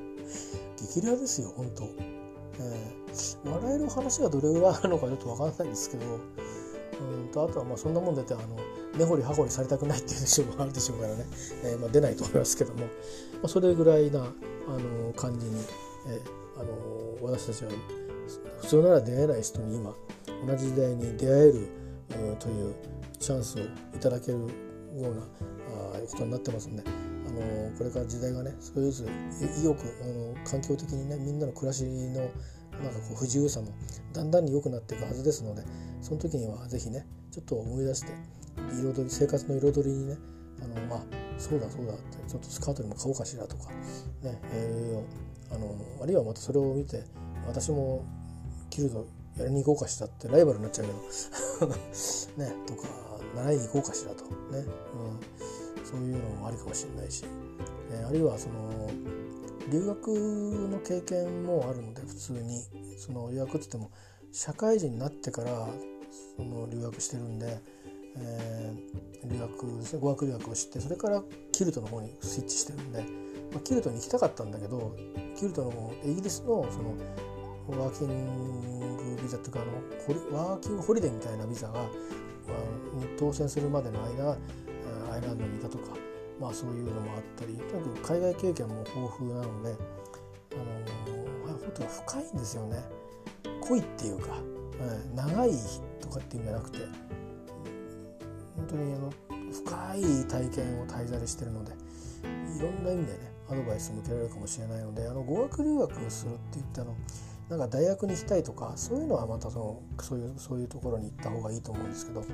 [0.81, 6.19] 激レアですよ本当、えー、笑える話がどれぐらいあるのかちょっと分かんないんですけど
[7.01, 8.43] うんとあとはまあそんなもん出てあの
[8.97, 11.27] 根掘り葉掘りされたくないっていうでもあるでしょうからね、
[11.65, 12.87] えー、まあ、出ないと思いますけども、ま
[13.45, 15.55] あ、それぐらいなあの感じに、
[16.09, 17.71] えー、あの私たちは
[18.61, 19.95] 普通なら出会えない人に今
[20.47, 21.69] 同じ時代に出会える
[22.33, 22.75] うという
[23.19, 23.67] チャンスをい
[24.01, 24.47] ただけるよ
[24.97, 25.23] うな
[25.95, 26.83] あことになってますんで。
[27.31, 32.29] あのこれから時代がね少しずつ意欲あの環境的にねみんなの暮らしの
[32.83, 33.69] なんかこう不自由さも
[34.13, 35.63] だんだんに良くなっていくはずですので
[36.01, 38.13] その時には是非ねちょっと思い出して
[38.73, 40.17] 彩り生活の彩りにね
[40.63, 41.03] あのまあ
[41.39, 43.71] そうだそうだってちょっとスカートにも買おうかしらとか
[44.23, 47.05] ね、えー、あのあるいはまたそれを見て
[47.47, 48.05] 私も
[48.69, 49.07] 着ると
[49.39, 51.73] やりに行こうかしらってライバルになっちゃうけど
[52.45, 52.89] ねとか
[53.37, 57.25] 習いに行こうかしらとね、うん、そういうのもありかもしれないし、
[57.93, 58.91] えー、あるいはその
[59.71, 60.09] 留学
[60.71, 62.65] の経験もあるので普通に。
[63.01, 63.91] その留学って言っても
[64.31, 65.69] 社会人になってから
[66.37, 67.59] その留学してるんで、
[68.17, 73.01] えー、留学ですね語学留学をしてそれからキルトの方にスイッチしてるんで、
[73.53, 74.95] まあ、キルトに行きたかったんだけど
[75.37, 76.95] キルトのイギリスのその
[77.79, 84.37] ワーキングビザっていうかあのワーキングホリデーみたいなビザが、に当選するまでの間
[85.13, 85.95] アイランドにいたとか、
[86.41, 89.77] まあ、そういうのもあったりとにかく海外経験も豊富なので、
[90.53, 92.83] あの本当に深いんですよね。
[93.61, 94.39] 濃いっていうか、
[94.81, 95.51] うん、長い
[96.01, 96.79] とかっていうんじゃなくて
[98.57, 99.13] 本当にあの
[99.53, 106.97] 深い体験を滞在してるのでいろんな意味でねアドバイス向けられるかもしれないのであの語学留学をするって言ったの
[107.49, 112.25] なんか大学に行きたいとかそういうのはまたそのそういうそういうところに行った方がいいと思うんですけど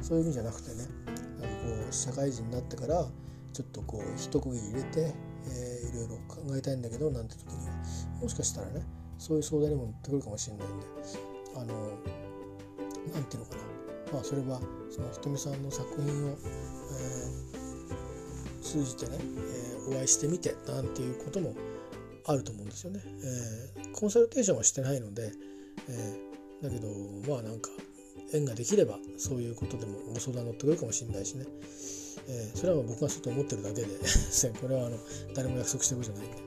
[0.00, 3.06] そういう意味じゃなくてねなんかこう社会人になってから
[3.54, 5.14] ちょっとこう一区切り入れて、
[5.46, 7.72] えー、いろいろ考えたいんだけどなんて時には
[8.20, 8.82] もしかしたらね
[9.16, 10.86] そういう相談にも乗ってくるかもしれないんで
[11.56, 11.64] あの
[13.14, 13.62] なんていうのかな
[14.12, 21.54] まあそれはそのひとみさんの作品を、えー、通じてね、えー、お会いしてみてなんていうことも
[22.26, 23.00] あると思うんですよね。
[23.76, 25.30] えー、コンサルテーションはしてないので、
[25.88, 26.88] えー、だけど
[27.32, 27.70] まあなんか
[28.32, 31.44] 縁ができればそういうことでもご相談乗ってくるかもしれないしね、
[32.26, 33.86] えー、それは僕がちょっと思ってるだけで
[34.60, 34.98] これはあの
[35.34, 36.42] 誰も約束してることじゃないんで、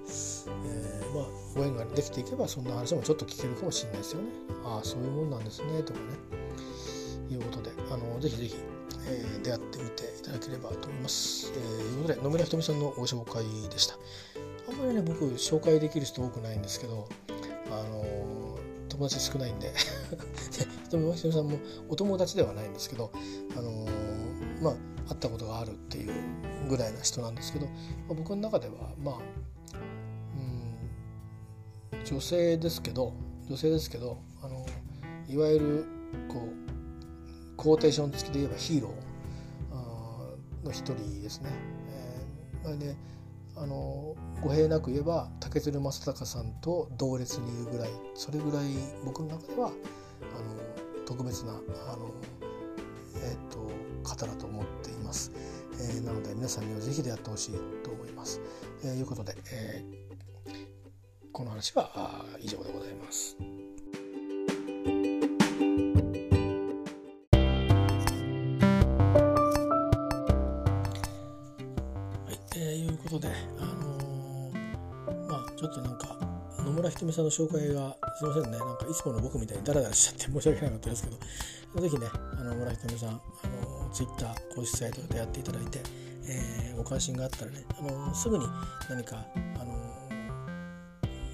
[0.66, 4.28] えー、まあご縁ができていけばそんな話もちょっと聞けるかもしれないですよね。
[4.66, 6.06] ああそういうもんなんですねとかね
[7.30, 8.56] いうことであのぜひぜひ、
[9.06, 11.52] えー、出会ってみていただければと思います。
[11.54, 13.98] えー、いうことで野村ひとみさんのご紹介でした。
[14.70, 17.08] あんまりね僕紹介できる人多くないんですけど
[17.72, 18.58] あの
[18.90, 19.74] 友達少ないんで
[20.84, 23.12] ひとみさんもお友達ではないんですけど
[23.56, 23.88] あの
[25.08, 26.14] 会ったことがあるっていう
[26.70, 27.72] ぐらいな人なんですけど、ま
[28.12, 29.16] あ、僕の中ではまあ
[31.94, 33.14] うん女性ですけど
[33.48, 34.66] 女性ですけどあの
[35.28, 35.86] いわゆる
[36.28, 39.08] こうコーテーション付きで言えばヒーロー
[40.68, 41.50] の一人ですね。
[42.66, 42.96] えー、で
[43.56, 48.68] あの語弊なく言えば竹鶴正隆さんと同列にいるぐらいそれぐらい
[49.04, 49.76] 僕の中ではあの
[51.06, 52.12] 特別なあの、
[53.24, 53.67] えーと、
[54.08, 55.32] 方だと思っています、
[55.74, 57.52] えー、なので皆さんには是非出会ってほしい
[57.84, 58.40] と思います。
[58.40, 58.44] と、
[58.86, 63.38] えー、いうことで、えー、この話は以上でございます。
[73.08, 74.52] ことで、あの、
[75.30, 76.18] まあちょっとなんか
[76.60, 81.18] 野村ひとみさんの紹介がすいませんねなんかいつもの僕みたいにダラダラしちゃって申し訳なかったですけど
[81.82, 83.22] 是非ねあの野村ひとみさん、
[83.98, 85.82] ツイッター公式サイトで出会っていただいて、
[86.30, 88.46] えー、ご関心があったらね、あの、すぐに
[88.88, 89.26] 何か、
[89.60, 89.74] あの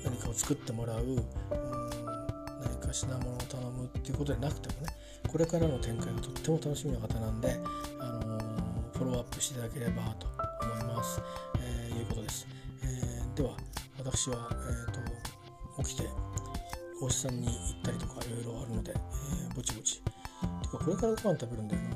[0.06, 4.94] 何かを作ってもらう、うん、何か品物を頼むっていうことでなくてもね
[5.30, 7.54] これからの展開がとっても楽しみな方なんで、
[8.00, 8.40] あの
[8.94, 10.28] フォローアップしていただければと
[10.66, 11.20] 思います。
[11.20, 12.48] いうことです。
[12.82, 13.58] えー、では
[13.98, 16.08] 私は、えーと、起きて
[17.02, 20.02] お医者さんに行ったりとかいろいろあるので、えー、ぼちぼち。
[20.02, 21.93] てかこれからご飯食べるんだよな。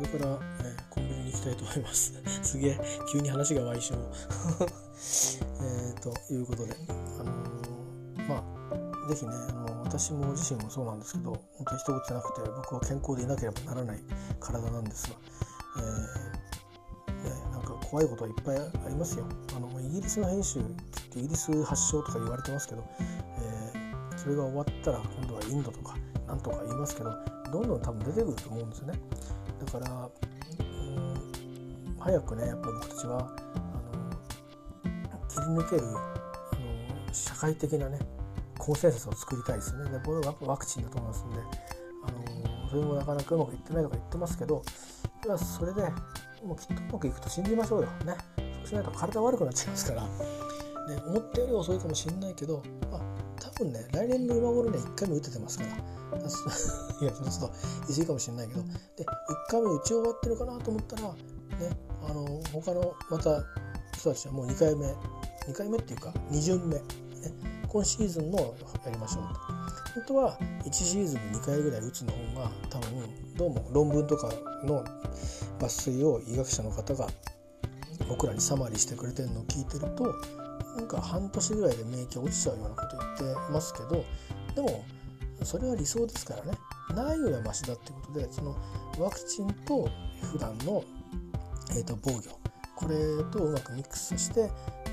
[0.00, 2.14] これから、えー、コンビニに行きたいと思います。
[2.42, 2.80] すげえ
[3.12, 3.98] 急に話が歪償。
[5.62, 8.60] えということで、あのー、まあ
[9.08, 14.02] 是非ねあの私も自身もそうなんですけど本当に一言じゃなくて僕は健康でいなければならない
[14.38, 15.16] 体なんですが、
[15.76, 19.26] えーね、なんか怖いことはいっぱいありますよ。
[19.54, 20.62] あのイギリスの編集っ
[21.10, 27.12] てイギリス発祥とか言われてますけど、えー、それが終わったら今度はインドとかなんとか言いますけど
[27.52, 28.94] どんどん多分出てくると思うんですよね。
[29.72, 30.10] から、
[30.58, 35.90] うん、早くねやっぱ僕たちはあの切り抜けるあ
[37.08, 37.98] の社会的なね
[38.58, 39.90] コンセンサスを作りたいですよね。
[39.90, 41.36] でこれはワクチンだと思いますんで
[42.04, 42.12] あ
[42.62, 44.62] のそれもなかなかうまくいってないとか言ってますけど
[45.58, 45.82] それで
[46.44, 47.88] もうきっとうまくいくと信じましょうよ。
[48.04, 48.14] ね。
[48.36, 50.08] そうしないと体悪くなっちゃいますから、ね、
[51.06, 53.00] 思ったより遅いかもしれないけど、まあ、
[53.64, 55.70] 分ね来年の今頃ね1回目打ててますから。
[56.10, 57.50] いやちょっと
[57.86, 58.62] 言い過ぎかもしれないけど。
[58.62, 59.06] で1
[59.48, 61.16] 回目打ち終わってるかなと思ったらね
[62.08, 63.44] あの他のまた
[63.96, 66.82] 人たちはもう2回目2回目っていうか2巡目、ね、
[67.68, 68.38] 今シーズンの
[68.84, 69.60] やりましょうと。
[69.94, 72.90] 本当は1シーズンに2回ぐらい打つの方が多分
[73.36, 74.30] どうも論文とか
[74.64, 74.84] の
[75.58, 77.08] 抜粋を医学者の方が
[78.08, 80.14] 僕らにサマリーしてくれてるのを聞いてると
[80.86, 84.04] か半年ぐらいで免疫落ちちゃうようなこと言ってますけど
[84.54, 84.84] でも
[85.42, 86.52] それは理想ですからね
[86.94, 88.56] ないよりはマシだっていうことでその
[88.98, 89.88] ワクチンと
[90.32, 90.84] 普段の、
[91.70, 92.40] えー、と防御
[92.76, 92.96] これ
[93.30, 94.42] とうまくミックスして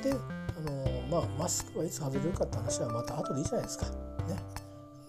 [0.04, 3.86] であのまあマスクはいつ外れるかって話はまた後でいいじゃないですか。
[3.86, 3.91] ね。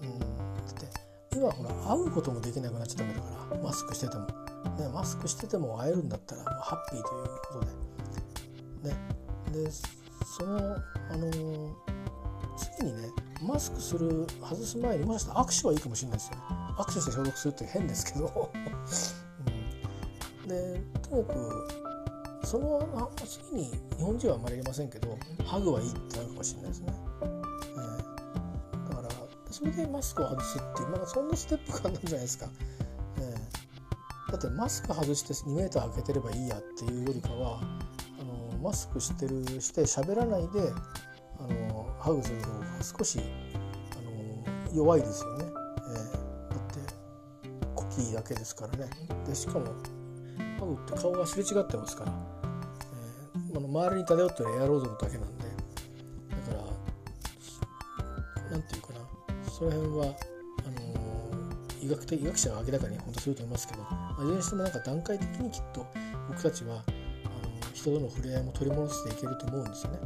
[0.03, 0.27] うん、だ
[0.71, 7.67] って今ほら会うこともできなくなっちゃったわけだからマスクしてても、ね、マスクしてても会えるんだったらハッピーということ
[8.85, 8.91] で。
[8.91, 8.97] ね、
[9.65, 9.71] で
[10.37, 10.77] その
[11.11, 11.31] あの
[12.57, 13.09] 次にね
[13.43, 16.43] マスクする外す前にもしかした握手はいいかもしれないですよね。
[16.79, 18.53] 握手して消毒するって変ですけど、
[20.45, 21.69] うん、でとにかく
[22.45, 29.09] その次に日本人はあまりいませんけどハグはいいってなるかもしれないですね、えー、だから
[29.51, 32.49] それでマスクを外すっていうまだそんなステップ感なんじゃないですか、
[33.19, 37.61] えー、だってマスク外して 2m 開けてればいいやっていうよりかは
[38.63, 40.73] マスクしてるして喋らないで
[41.39, 42.67] あのハグする方が
[42.99, 43.21] 少し
[43.93, 48.91] あの弱いですよね、えー、だってコキーだけですからね。
[49.27, 49.67] でしかも
[50.59, 55.45] ハグって顔がすれ違ってますから、えー、あの周りに漂ってるエアロゾルだけなんで。
[55.45, 56.65] だから
[58.51, 59.51] 何て言うかな。
[59.51, 60.15] その辺は
[60.67, 60.89] あの
[61.83, 65.87] 医学的医学者は明らかに本当すると思いますけど、まあ、いずれにしてもなんか段階的にきっと
[66.29, 66.83] 僕たちは
[67.79, 69.99] 人との触れ合いも取り戻していけると思うんですよね。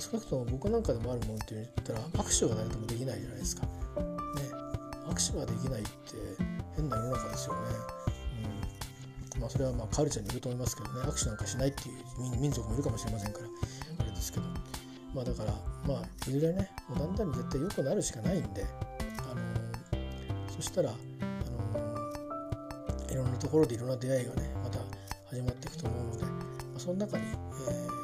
[0.00, 3.66] 少なくとも僕なんかでもあるもんって言ったら握手が誰ともできないじゃないですか。
[3.66, 3.68] ね、
[5.06, 5.90] 握手ができないって
[6.74, 7.60] 変な世の中ですよね。
[9.34, 11.00] うん、まあそれはまあカルチャーにいると思いますけどね。
[11.02, 13.46] 握手なんかしないっていう民族もいるかもしれませんから。
[14.00, 14.46] あれですけど。
[15.14, 15.52] まあだから
[15.86, 18.64] まあいずれねもうだんだん絶対良くなるしかないんで、
[19.30, 20.92] あのー、そしたら、あ
[21.74, 24.78] のー、いろんなところでいろんな出会いがねまた
[25.28, 26.24] 始まっていくと思うので、
[26.82, 27.24] その中に、
[27.68, 28.02] えー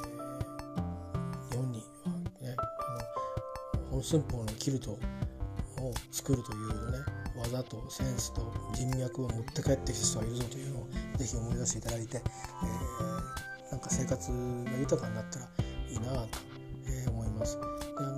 [1.58, 4.98] 本にねこの本寸法のキルトを
[6.12, 6.98] 作るというね
[7.36, 15.48] 技とセンスと人脈を持って帰ってきた人がいるぞというのをぜひ思い出していただいて、えー、なんか生活が豊かになったら
[15.90, 16.38] いいなと、
[16.86, 17.58] えー、思います。
[17.58, 17.64] で
[17.98, 18.16] あの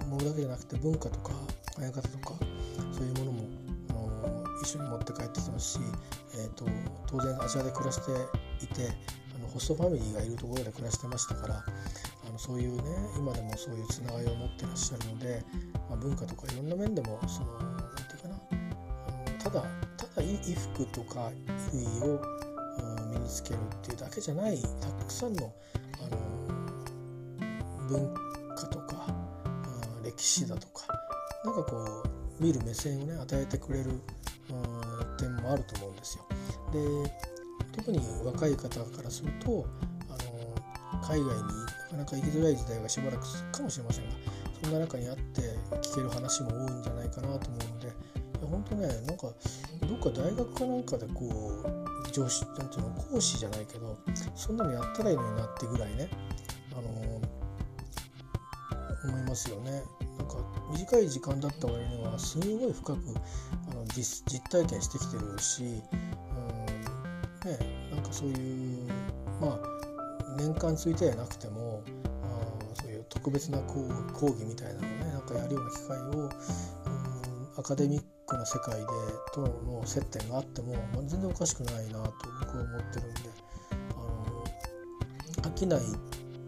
[0.00, 1.32] ー、ものだけじゃなくて文化とか
[1.78, 2.34] 親方とか
[2.92, 3.44] そういうものも、
[3.90, 5.80] あのー、一緒に持って帰ってきてますし、
[6.34, 6.66] えーと、
[7.06, 8.12] 当然アジアで暮らして
[8.64, 9.17] いて
[9.48, 11.64] ホストファミリーがいるところで暮らしてましたから
[12.28, 12.82] あのそういうね
[13.16, 15.42] 今でもそういうつながりを持ってらっしゃるので、
[15.88, 18.34] まあ、文化とかいろんな面でもその何て言うかな
[19.08, 19.62] あのただ
[19.96, 20.36] ただ衣
[20.74, 22.20] 服とか衣類を、
[23.12, 25.52] 身につけるっていうだけじゃないたくさんの
[26.00, 26.18] あの
[27.88, 28.14] 文
[28.54, 29.06] 化とか
[30.04, 30.86] 歴史だとか
[31.44, 32.02] なんかこ
[32.40, 34.00] う見る目線をね与えてくれる
[35.18, 36.24] 点もあると思うんですよ。
[36.72, 37.27] で
[37.78, 39.66] 特に若い方からすると
[40.08, 44.10] あの海外になかなか生きづらい時代がしばらく続くかもしれませんが
[44.62, 45.42] そんな中にあって
[45.82, 47.92] 聞ける話も多いんじゃないかなと思うので
[48.46, 49.28] 本当ねなんか
[49.86, 53.98] どっか大学かなんかでこう上司なんていうの講師じゃないけど
[54.34, 56.08] そんなのやったらいいのになってぐらいね
[56.72, 56.88] あの
[59.04, 59.82] 思いますよね。
[60.18, 60.36] なんか
[60.72, 62.98] 短い時間だった割にはすごい深く
[63.70, 65.82] あの実体験してきてるし、
[68.08, 68.86] かそういう
[69.40, 69.58] まあ
[70.36, 71.82] 年間ついてはなくても
[72.22, 73.82] あそういう特別な講
[74.28, 76.30] 義みたいなのをねなんかやるような機会をうん
[77.58, 78.86] アカデミックな世界で
[79.32, 83.20] との接点があっても、まあ、全然おかしくないなと僕は思ってるんで
[83.92, 85.80] あの飽きない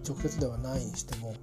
[0.06, 1.36] 直接ではないにしてもよ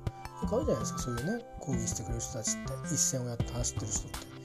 [0.47, 4.36] くあるじゃないですかそういうね講義してくれる人たちって一線をやって走ってる人って。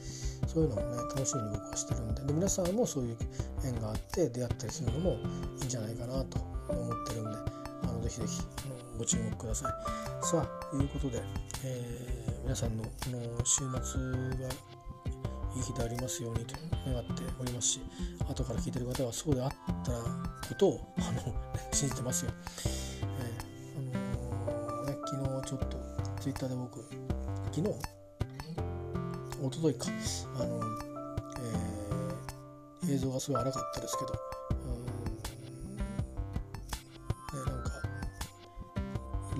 [0.52, 3.16] そういうのもね楽しみに僕はしてるんでで皆さんもそういう
[3.64, 5.12] 縁があって出会ったりするのも
[5.60, 6.38] いいんじゃないかなと
[6.68, 7.38] 思ってるんで
[7.84, 8.42] あのぜひぜひ
[8.98, 10.24] ご注目ください。
[10.24, 11.20] さあと、いうことで、
[11.64, 14.00] えー、皆さんのこの週末
[14.38, 14.48] が
[15.56, 16.54] いい日でありますようにと
[16.86, 17.80] 願っておりますし、
[18.28, 19.50] 後から聞いてる方はそうであっ
[19.84, 19.92] た
[20.48, 21.34] ことをあの
[21.72, 22.30] 信じてますよ。
[23.18, 25.76] えー、あのー、ね、昨日ちょっと
[26.20, 26.84] ツイッターで僕、
[27.52, 28.01] 昨日、
[29.42, 29.86] 一昨日か、
[30.36, 30.60] あの、
[32.84, 34.14] えー、映像がすごい荒かったですけど。
[37.34, 37.46] うん。
[37.46, 37.72] なんか、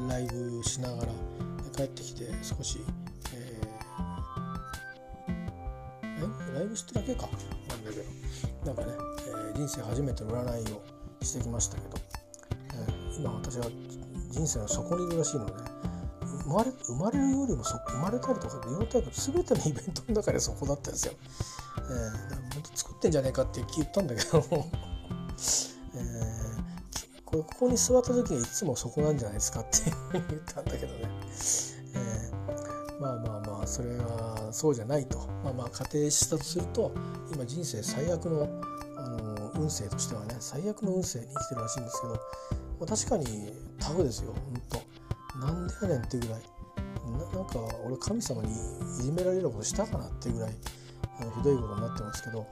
[0.09, 1.13] ライブしながら
[1.77, 2.81] 帰ってきて少し、
[3.33, 7.29] えー、ライブしてだけか。
[7.69, 8.05] なんだけど。
[8.67, 8.89] なんかね、
[9.29, 10.83] えー、人生初めての占いを
[11.23, 11.97] してきましたけど、
[12.75, 13.67] えー、今私は
[14.31, 15.53] 人生の底にいるらしいので、
[16.45, 21.13] 生まれ生まれるよりもそ生まれたりとかいろんなタイプ全てのイベントの中でそこだったんですよ。
[21.79, 21.85] えー、
[22.55, 24.41] 本当作ってんじゃねえかって言ったんだけど。
[24.41, 24.67] こ
[27.37, 31.09] れここに座った時がいつもそこなんじゃないですかって言ったんだけどね、
[31.95, 35.19] えー、まあまあまあそれはそうじゃないと。
[35.43, 36.93] まあまあ仮定したとすると
[37.33, 38.49] 今人生最悪の
[38.97, 42.07] あの運勢としてはね最悪の運勢に生きてるらしいんですけ
[42.85, 44.92] ど、確かにタフですよ本当。
[45.41, 46.43] なんでやねんっていうぐらい
[47.35, 50.55] なんか俺神様にいじめられることしたかなっていうぐらい
[51.21, 52.47] あのひどいことになってますけど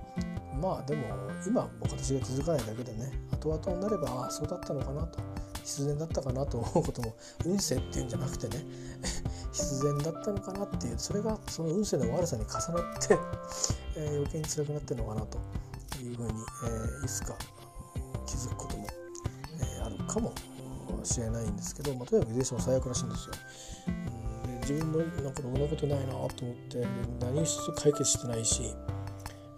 [0.61, 1.07] まあでも
[1.47, 5.19] 今僕私が気づかないだけでね後々になればああそうだったのかなと
[5.65, 7.15] 必然だったかなと 思うことも
[7.45, 8.65] 運勢っていうんじゃなくてね
[9.53, 12.51] 必然だったのかなっていうそれがその運勢の悪さに重
[12.83, 13.19] なって
[13.97, 15.39] えー、余計に辛くなってるのかなと
[15.99, 17.35] いうふうに、えー、いつか
[18.27, 18.87] 気づくことも、
[19.59, 20.33] えー、あるかも
[21.05, 23.35] しれないんですけど、まあ、とにかく遺伝子も最悪らしいんですよ。
[23.89, 26.29] うん、で自分のなんかろくなことないなと思っ
[26.69, 26.87] て
[27.21, 28.75] 何一つ解決してないし、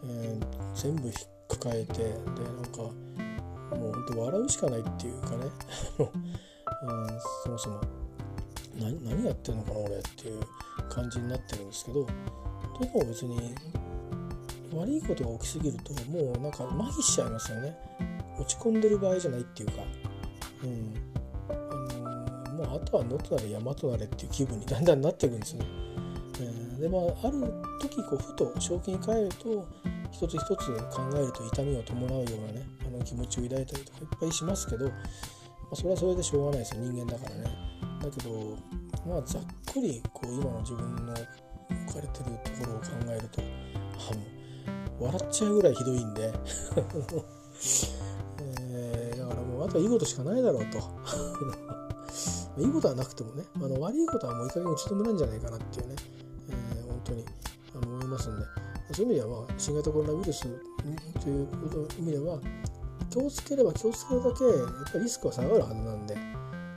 [0.04, 1.14] えー、全部引っ
[1.56, 5.36] 抱えてでなんかもう本当笑うしかないっていうかね
[6.82, 7.06] うん、
[7.44, 7.80] そもそも
[8.80, 10.40] 何何やってんのかな俺っていう
[10.88, 12.06] 感じになってるんですけど
[12.78, 13.54] とても別に
[14.74, 17.76] 悪いことが起きすぎるともうなんか麻痺しちゃいますよね。
[18.40, 19.82] 落ち込んでる場合じゃないっていうか、
[20.64, 21.11] うん。
[22.64, 25.66] ああとは野となれ山となれっていう気分にだんだんなっていくんですね。
[26.40, 29.66] えー、でまあある時こうふと正気に帰ると
[30.10, 34.92] 一つ一つ考えると痛みを伴うようなねあの気持ちを抱いたりとかいっぱいしますけど、ま
[35.72, 37.44] あ、それはそれでしょうがないですよ人間だからね。
[38.02, 38.56] だけど
[39.06, 39.42] まあざっ
[39.72, 41.20] くりこう今の自分の置
[41.94, 43.42] かれてるところを考えると
[44.10, 46.32] あの笑っちゃうぐらいひどいんで
[48.40, 50.78] えー、だからもうあとはいいことしかないだろうと
[52.56, 55.94] まいいことはなくてもねあの悪いことはもういい加減打ち止めなんじゃないかなっていうね、
[56.50, 57.24] えー、本当に
[57.74, 58.46] あの思いますんで。
[58.92, 61.48] そういう意味では、まあ、新型コロナウイルスという
[61.98, 62.38] 意味では
[63.08, 66.16] 気をつければ気をつけるだけやっぱりリスクは下がるはずなんで。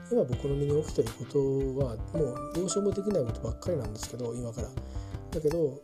[0.08, 1.38] 今僕の身に起きてること
[1.84, 4.68] はもうどうしようもできないことばっかりなんですけど今から。
[5.32, 5.80] だけど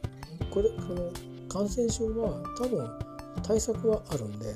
[0.51, 1.11] これこの
[1.49, 2.89] 感染症は多分
[3.43, 4.55] 対策はあるんで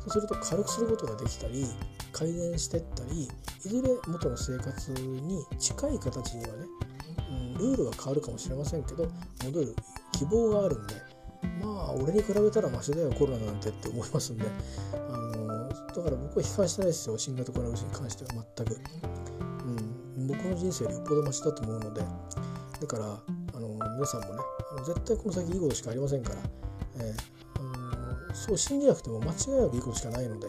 [0.00, 1.64] そうすると軽くすることができたり
[2.14, 6.54] 改善してったりいずれ元の生活に近い形にはね、
[7.28, 9.08] うん、ルールは変わるかもしれませんけど
[9.44, 9.74] 戻る
[10.12, 10.94] 希望があるんで
[11.60, 14.46] まあ俺に比べたらマシだよコロナなんてって思いますんで
[14.92, 18.80] あのだから僕は悲観してないですよ新型コロナウイルスに関しては全く、
[20.18, 22.00] うん、僕の人生よりよっぽどマシだと思うので
[22.80, 24.40] だからあの皆さんもね
[24.86, 26.36] 絶対この先いいことしかありませんから、
[26.98, 30.48] えー、あのそう信じなくても間違いなくいいことしかないので、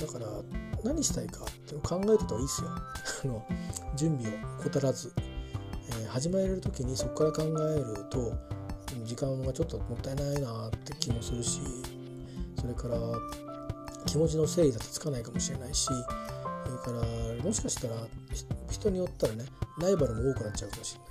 [0.00, 0.26] だから
[0.82, 2.68] 何したいかってのを考えてた方がいいですよ。
[3.24, 3.46] あの
[3.96, 5.12] 準備を怠らず、
[5.90, 8.32] えー、始められる時にそこから考えると
[9.04, 11.60] 時間がちょっともったいないなって気もするし
[12.58, 12.96] それから
[14.06, 17.94] 気持ちの整理だってつかないかもしれないしそれからもしかしたら
[18.70, 19.44] 人によったらね
[19.80, 21.10] ライバルも多くなっちゃうかもしれない。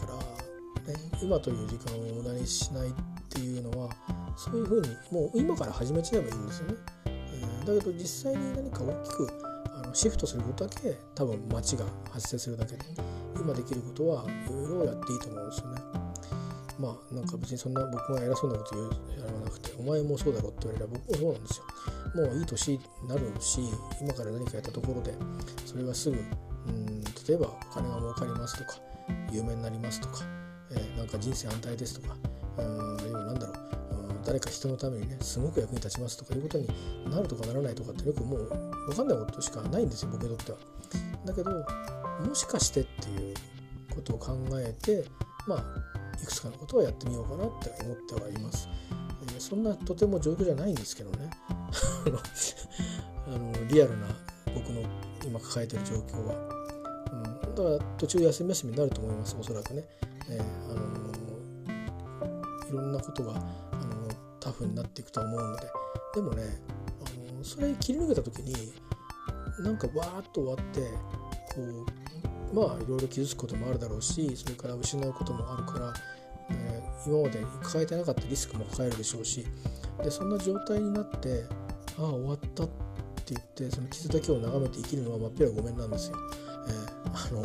[0.00, 2.92] だからね、今という時間を無駄にしないっ
[3.28, 3.90] ていうのは
[4.36, 6.74] そういうふうにもう今から始めちゃえばいいんですよね。
[7.32, 9.28] え、だけど実際に何か大きく
[9.66, 12.82] あのシフトすることだけ多分街が発生するだけで
[13.40, 15.80] 今できることはいろいろやっていいと思うんですよね。
[16.78, 21.64] まあなんか別にそんな僕が偉そうなこと言うやらなくてお前もそうだろって言われれば僕もそうなんですよ。
[22.14, 23.60] もういい年になるし
[24.00, 25.14] 今から何かやったところで
[25.66, 28.78] それがすぐうん例えばお金が儲かりますとか
[29.30, 30.24] 有名になりますとか
[30.70, 32.16] えー、なんか人生安泰ですとか
[32.58, 33.67] うんあるいは何だろう
[34.28, 36.68] 誰か人のためにねすごく役に立ちますとかいうことに
[37.10, 38.46] なるとかならないとかってよくもう
[38.88, 40.58] 分かんないことしかないんですよ僕にとっては。
[41.24, 43.34] だけどもしかしてっていう
[43.94, 45.06] ことを考えて
[45.46, 45.64] まあ
[46.22, 48.68] いくつかのことはやってみようかなって思ってはいます。
[49.38, 51.30] そんなとても状況じゃないんですけどね
[53.26, 54.08] あのリアルな
[54.52, 54.82] 僕の
[55.24, 56.34] 今抱えてる状況は。
[57.12, 59.88] うん、だから途中休み休みになると思いますおそらくね。
[60.28, 60.98] えー、あの
[62.68, 63.67] いろんなことが
[64.48, 65.62] タフになっていくと思うので
[66.14, 66.42] でもね
[67.04, 68.72] あのそれ切り抜けた時に
[69.60, 70.80] なんかわーっと終わって
[71.54, 71.86] こ
[72.52, 75.92] うまあいろいろ傷つくこともあるだろうしそれから失うこともあるから、
[76.50, 79.46] えー、今まで抱えてなかったリスクも抱えるでしょうし
[80.02, 81.44] でそんな状態になって
[81.98, 86.16] ああ終わったって言ってその傷だけを眺めて生きるのはまっぴらごめんなんですよ。
[86.68, 87.44] えー、あの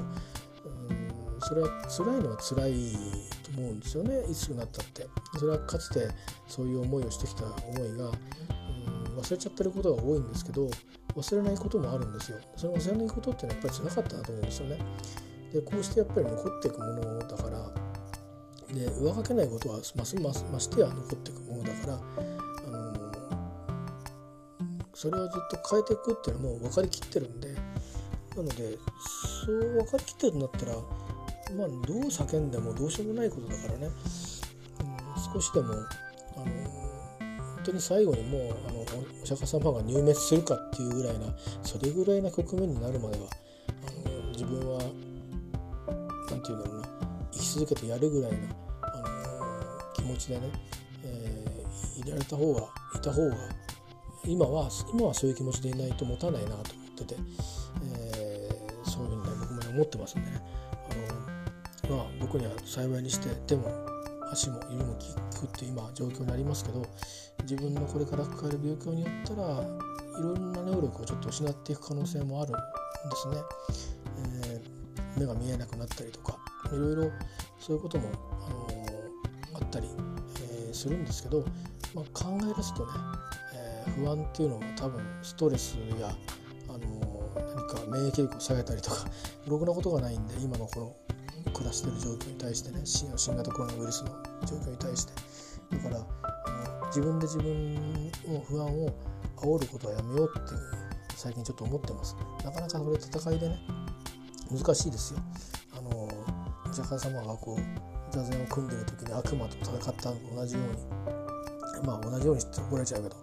[1.41, 5.07] それは辛いのは辛い思うんですよねいつになったって。
[5.39, 6.07] それはかつて
[6.47, 10.69] そういう思いをしてきた思いが、うん、忘れちゃってることが多いんですけど
[11.15, 12.39] 忘れないこともあるんですよ。
[12.55, 14.79] その忘れないことってのはやっぱり辛かったなと思うんですよね。
[15.53, 17.69] でこうしてやっぱり残っていくものだから
[18.73, 21.97] で上書けないことはますますましてや残っていくものだからあ
[22.71, 23.13] の
[24.95, 27.53] それをずっと変えていくっていうのはもう分かりきってるんで
[28.35, 28.77] なので
[29.45, 30.75] そう分かりきってるんだったら
[31.51, 35.73] まあどう叫んでもどうしようもないことだからね、うん、少しでも、
[36.35, 36.45] あの
[37.63, 38.79] 本当に最後にもうあの
[39.23, 41.27] お釈迦様が入滅するかっていうぐらいな
[41.63, 43.27] それぐらいな局面になるまでは
[44.05, 44.79] あの自分は
[46.29, 46.87] 何て言うんだろうな
[47.31, 48.37] 生き続けてやるぐらいな
[48.81, 50.41] あの気持ちでね、
[51.05, 52.61] えー、いられた方が
[52.95, 53.35] いた方が
[54.25, 56.63] 今は今はそういう気持ちでいないと持たないなと思っ
[56.97, 57.15] てて、
[57.95, 60.52] えー、そういうふうにね僕も思ってますんでね。
[62.33, 63.69] 僕には幸いにして手も
[64.31, 64.99] 足も指も効
[65.39, 66.83] くっていう今状況にありますけど
[67.43, 73.35] 自分のこれから抱える病気によったらいろんな能力をちょっと失っていく可能性もあるんですね。
[74.47, 76.39] えー、目が見えなくなったりとか
[76.73, 77.11] いろいろ
[77.59, 78.09] そういうことも、
[78.47, 79.87] あのー、あったり、
[80.41, 81.45] えー、するんですけど、
[81.93, 82.91] まあ、考え出すとね、
[83.53, 86.07] え不安っていうのは多分ストレスや、
[86.67, 87.13] あの
[87.55, 89.05] 何か免疫力を下げたりとか
[89.45, 90.95] ろくなことがないんで今のこの
[91.51, 94.09] 暮らしてる状況に対してね新型コロナウイルスの
[94.45, 95.13] 状況に対して。
[95.71, 97.75] だからあの自分で自分
[98.27, 98.93] の不安を
[99.37, 100.59] 煽ることはやめようっていう
[101.15, 102.15] 最近ちょっと思ってます。
[102.43, 103.59] なかなかそれ戦いでね
[104.51, 105.19] 難しいですよ。
[105.77, 113.15] あのお釈迦様がこう座禅を組んでる時に悪魔と戦ったのと同じようにまあ同じようにって怒られちゃうけど。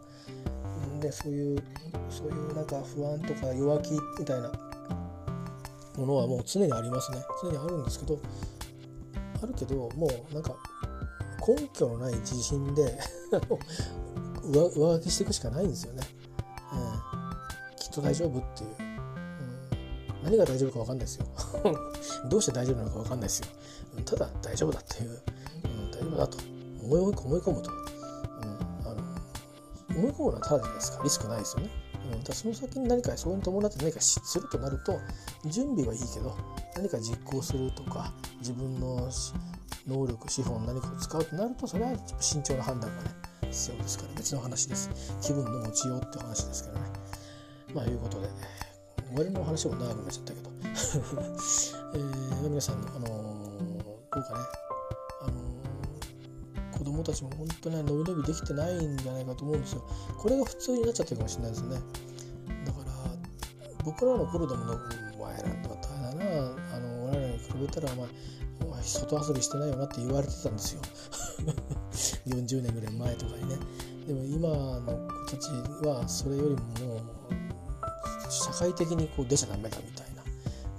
[1.01, 1.63] でそういう
[2.11, 4.53] そういうなんか不安とか弱気みたいな
[6.01, 7.19] ものはもう常にありますね。
[7.43, 8.19] 常にあるんですけど
[9.43, 10.57] あるけどもうなんか
[11.47, 12.99] 根拠のない自信で
[14.45, 16.03] 上上書きしていくしかないんですよね、
[16.73, 21.27] えー、きっと大丈夫っていう、うん、何が大丈夫か分かんないですよ。
[22.29, 23.47] どうして大丈夫なのか分かんないですよ。
[24.05, 26.39] ただ大丈夫だっていう、うん、大丈夫だと。
[26.83, 27.01] 思い
[27.41, 29.03] 込むと、うん、あの
[29.91, 31.05] 思い込むのはただじゃないですか。
[31.05, 31.71] リスクないですよね。
[32.13, 34.99] うん、その先に何かそれに伴って何かするとなると
[35.47, 36.37] 準備はいいけど
[36.77, 39.09] 何か実行するとか自分の
[39.87, 43.11] 能力資本何かを使うとなるとそれは慎重な判断がね
[43.51, 44.91] 必要ですから別の話です。
[45.21, 46.87] 気分の持ちようって話ですけどね。
[47.75, 48.29] まあいうことで
[49.09, 54.70] 終わりの話も長くなっちゃったけど、 えー、皆さん、あのー、どうかね
[56.91, 59.85] 供たちも本当に伸び伸びできてないんじゃないかと思うんですよ。
[60.19, 61.77] これが普通になっちゃってるかもしれないですね。
[62.67, 62.93] だから
[63.85, 64.63] 僕らの頃でも
[65.19, 68.07] お前らとは大変だなあの俺らに比べたらお前
[68.67, 70.83] お前外遊びしてないよなって言われてたんですよ。
[72.27, 73.57] 40年ぐらい前とかにね。
[74.07, 74.49] でも今
[74.81, 75.51] の子たち
[75.87, 77.01] はそれよりももう
[78.31, 80.23] 社会的にこう出ちゃダメだみたいな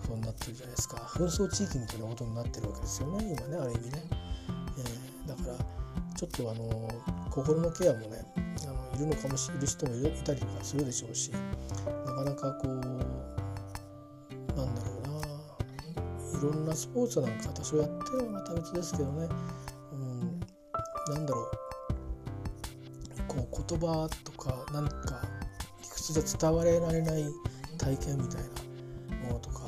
[0.01, 4.03] ことになってるじゃないですか紛争地域みたいなことになってるわけですよね今ねある意味ね、
[6.21, 6.87] ちょっとあの
[7.31, 8.23] 心のケアもね
[8.63, 19.27] あのいるのかもしいる人もいたりとかするでしょうしなかなかこうなんだろうないろんなスポーツなんか多少やってるのはまた別ですけどね、
[19.93, 20.39] うん、
[21.15, 21.51] なんだろう。
[23.27, 25.27] こう言葉とか何か
[25.81, 27.23] 理屈で伝われられない
[27.79, 29.61] 体験みたいなものとか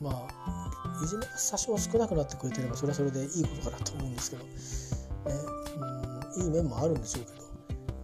[0.00, 4.44] まあいじめが多少少なくなってくれてればそれはそれでいいことかなと思うんですけど、
[6.40, 7.40] いい面もあるんでしょうけど、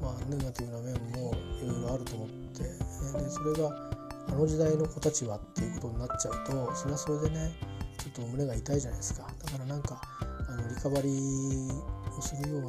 [0.00, 3.86] まあ、ネガティブな面もいろいろあると思ってでそれが
[4.28, 7.52] あの時代の子たちはっていうことになっちゃうとそれはそれでね
[7.98, 9.26] ちょっと胸が痛いじゃないですか。
[9.44, 10.00] だからなんか
[10.48, 12.68] あのリカバリーをするような、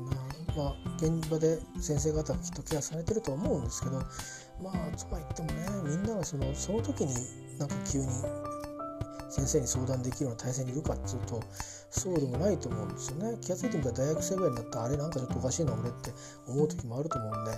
[0.56, 4.00] まあ、現場で先生方がきっとケアされてるとは思うんですけど
[4.62, 5.48] まあとは言っても
[5.84, 7.14] ねみんながそのその時に
[7.60, 8.08] なんか急に
[9.38, 11.40] 先生に相談できるような体制にいるかっつうと
[11.92, 13.38] そうでもないと思うんですよね。
[13.40, 16.12] 気が付いてみたら大学生ぐらいになったらあれなんかちょっとおかしいな俺って
[16.48, 17.52] 思う時もあると思うんで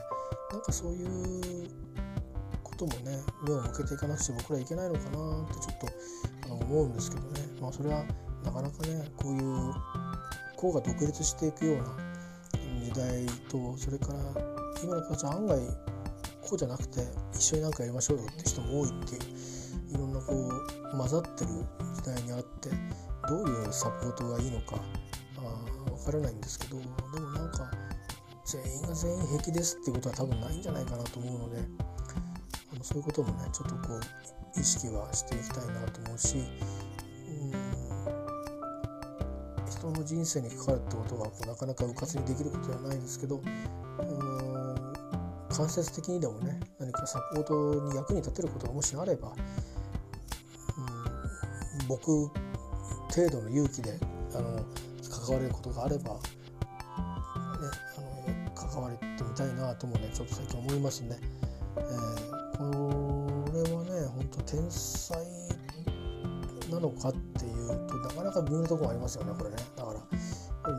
[0.51, 1.69] なんかそういう
[2.63, 3.17] こともね
[3.47, 5.87] 目を向けていかなくちゃ僕らいけないのかなってちょっと
[6.45, 7.41] あの思うんですけどね。
[7.61, 8.03] まあそれは
[8.43, 9.73] なかなかねこういう
[10.57, 12.09] 子が独立していくような
[12.83, 14.19] 時代とそれから
[14.83, 15.59] 今の子たちは案外
[16.41, 17.01] こうじゃなくて
[17.33, 19.21] 一緒に何かやりましょうよって人も多いっていう
[20.29, 20.35] こ
[20.93, 21.49] う混ざってる
[21.95, 22.69] 時代にあって
[23.27, 24.75] どういうサポートがいいのか
[25.37, 26.85] あ分からないんですけどで
[27.19, 27.71] もなんか
[28.45, 31.57] 全員が全員平気ですっていうことは多分ないんじゃないかなと思うので
[32.73, 36.41] あのそういうこともねちょっとこう意識はしていきたいなと思うしう
[37.45, 37.51] ん
[39.69, 44.59] 人の人生に関わるってことはこうなかなかうかつにできることではないですけどうん
[45.49, 49.33] 間接的にでもね何かサポートに役に立てることがもしあれば、
[51.89, 52.27] 僕
[53.09, 53.97] 程度の勇気で
[54.35, 54.63] あの
[55.09, 56.19] 関われることがあれば、ね、
[56.95, 57.57] あ
[57.99, 61.17] の関われてみたいなともねちょっと最近思いますね。
[61.77, 65.17] えー、これはね本当天才
[66.69, 69.99] なのかっていうとなかなか微妙なところありますよねこれねだから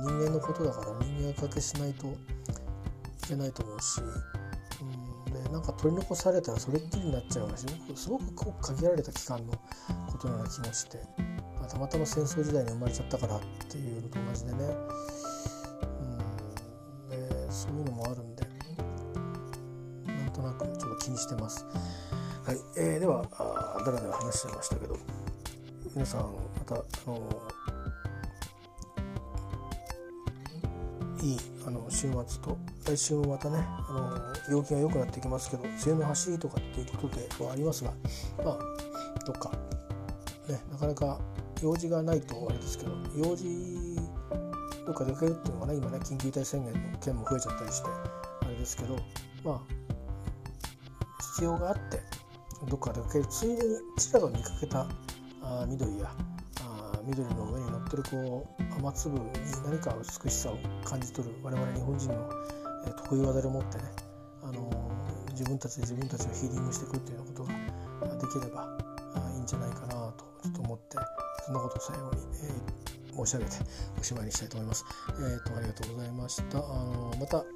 [0.04, 2.11] 人間のことだから人間が解決しないとい
[3.26, 4.00] けないと思うし、
[5.26, 9.54] うん、でなんか取り残されたらそれっきりになっちゃうしすごくこう限られた期間の
[10.20, 10.98] ことな気もして、
[11.58, 14.58] まあ、たまたま戦争時代に生まれちゃったからっていうのと同じでね、
[17.10, 18.46] うん、でそういうのもあるんで
[20.06, 21.64] なんとなくちょっと気にしてます。
[22.44, 22.56] はい。
[22.76, 24.96] えー、ではあだらだら話しちゃいましたけど
[25.94, 26.28] 皆さんま
[26.66, 27.42] たあの
[31.22, 37.92] いいあの週末と来週もまたねあの陽気が良くなってきますけど梅雨の走りとかっていうことではありますが
[38.42, 38.58] まあ
[39.26, 39.50] どっか
[40.53, 41.20] ねなかなか
[41.62, 43.44] 用事がないとあれですけど用事
[44.86, 47.88] どっか出かけるっていうのがね今ね緊急事態宣言の件も増えちゃったりして
[48.42, 48.96] あれですけど
[49.44, 49.61] まあ
[51.34, 52.01] 必要があって
[52.68, 53.26] どっか出かける。
[53.26, 53.61] ついでに
[53.96, 54.86] ちらが見かけた
[55.42, 56.11] あ緑や
[56.61, 59.24] あ緑の上に乗ってるこう雨粒に
[59.64, 62.30] 何か美しさを感じ取る我々日本人の、
[62.86, 63.84] え得意技でもってね、
[64.42, 67.46] あのー、自分たちで自分たちをヒーリングしていくっていうようなこ
[68.01, 68.69] とができれば
[71.51, 72.22] そんなことを最後に、
[73.11, 73.57] えー、申し上げて
[73.98, 74.84] おしまいにしたいと思います。
[75.09, 76.59] えーと、ありがとうございました。
[76.59, 77.46] あのまたあの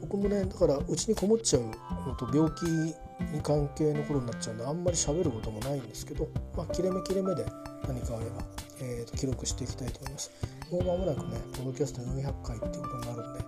[0.00, 1.64] 僕もねだからうちにこもっちゃう
[2.08, 2.94] のと病気に
[3.42, 7.44] 関係のことになっちゃうんであんまり喋ることもないんですけど、まあ、切れ目切れ目で
[7.86, 8.42] 何かあれば、
[8.80, 10.30] えーと、記録していきたいと思います。
[10.70, 13.40] もう間もなくね、ポドキャスト400回っていうことになるんで、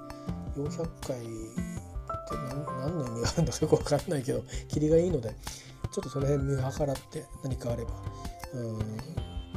[0.57, 2.36] 400回って
[2.80, 5.34] 何の意味があるんだかよくわかんないけど、キリがいいので、
[5.93, 7.90] ちょっとその辺見計らって何かあれば、
[8.55, 8.78] うん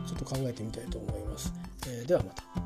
[0.06, 1.54] ちょっと考えてみたいと思います。
[1.88, 2.65] えー、ではまた。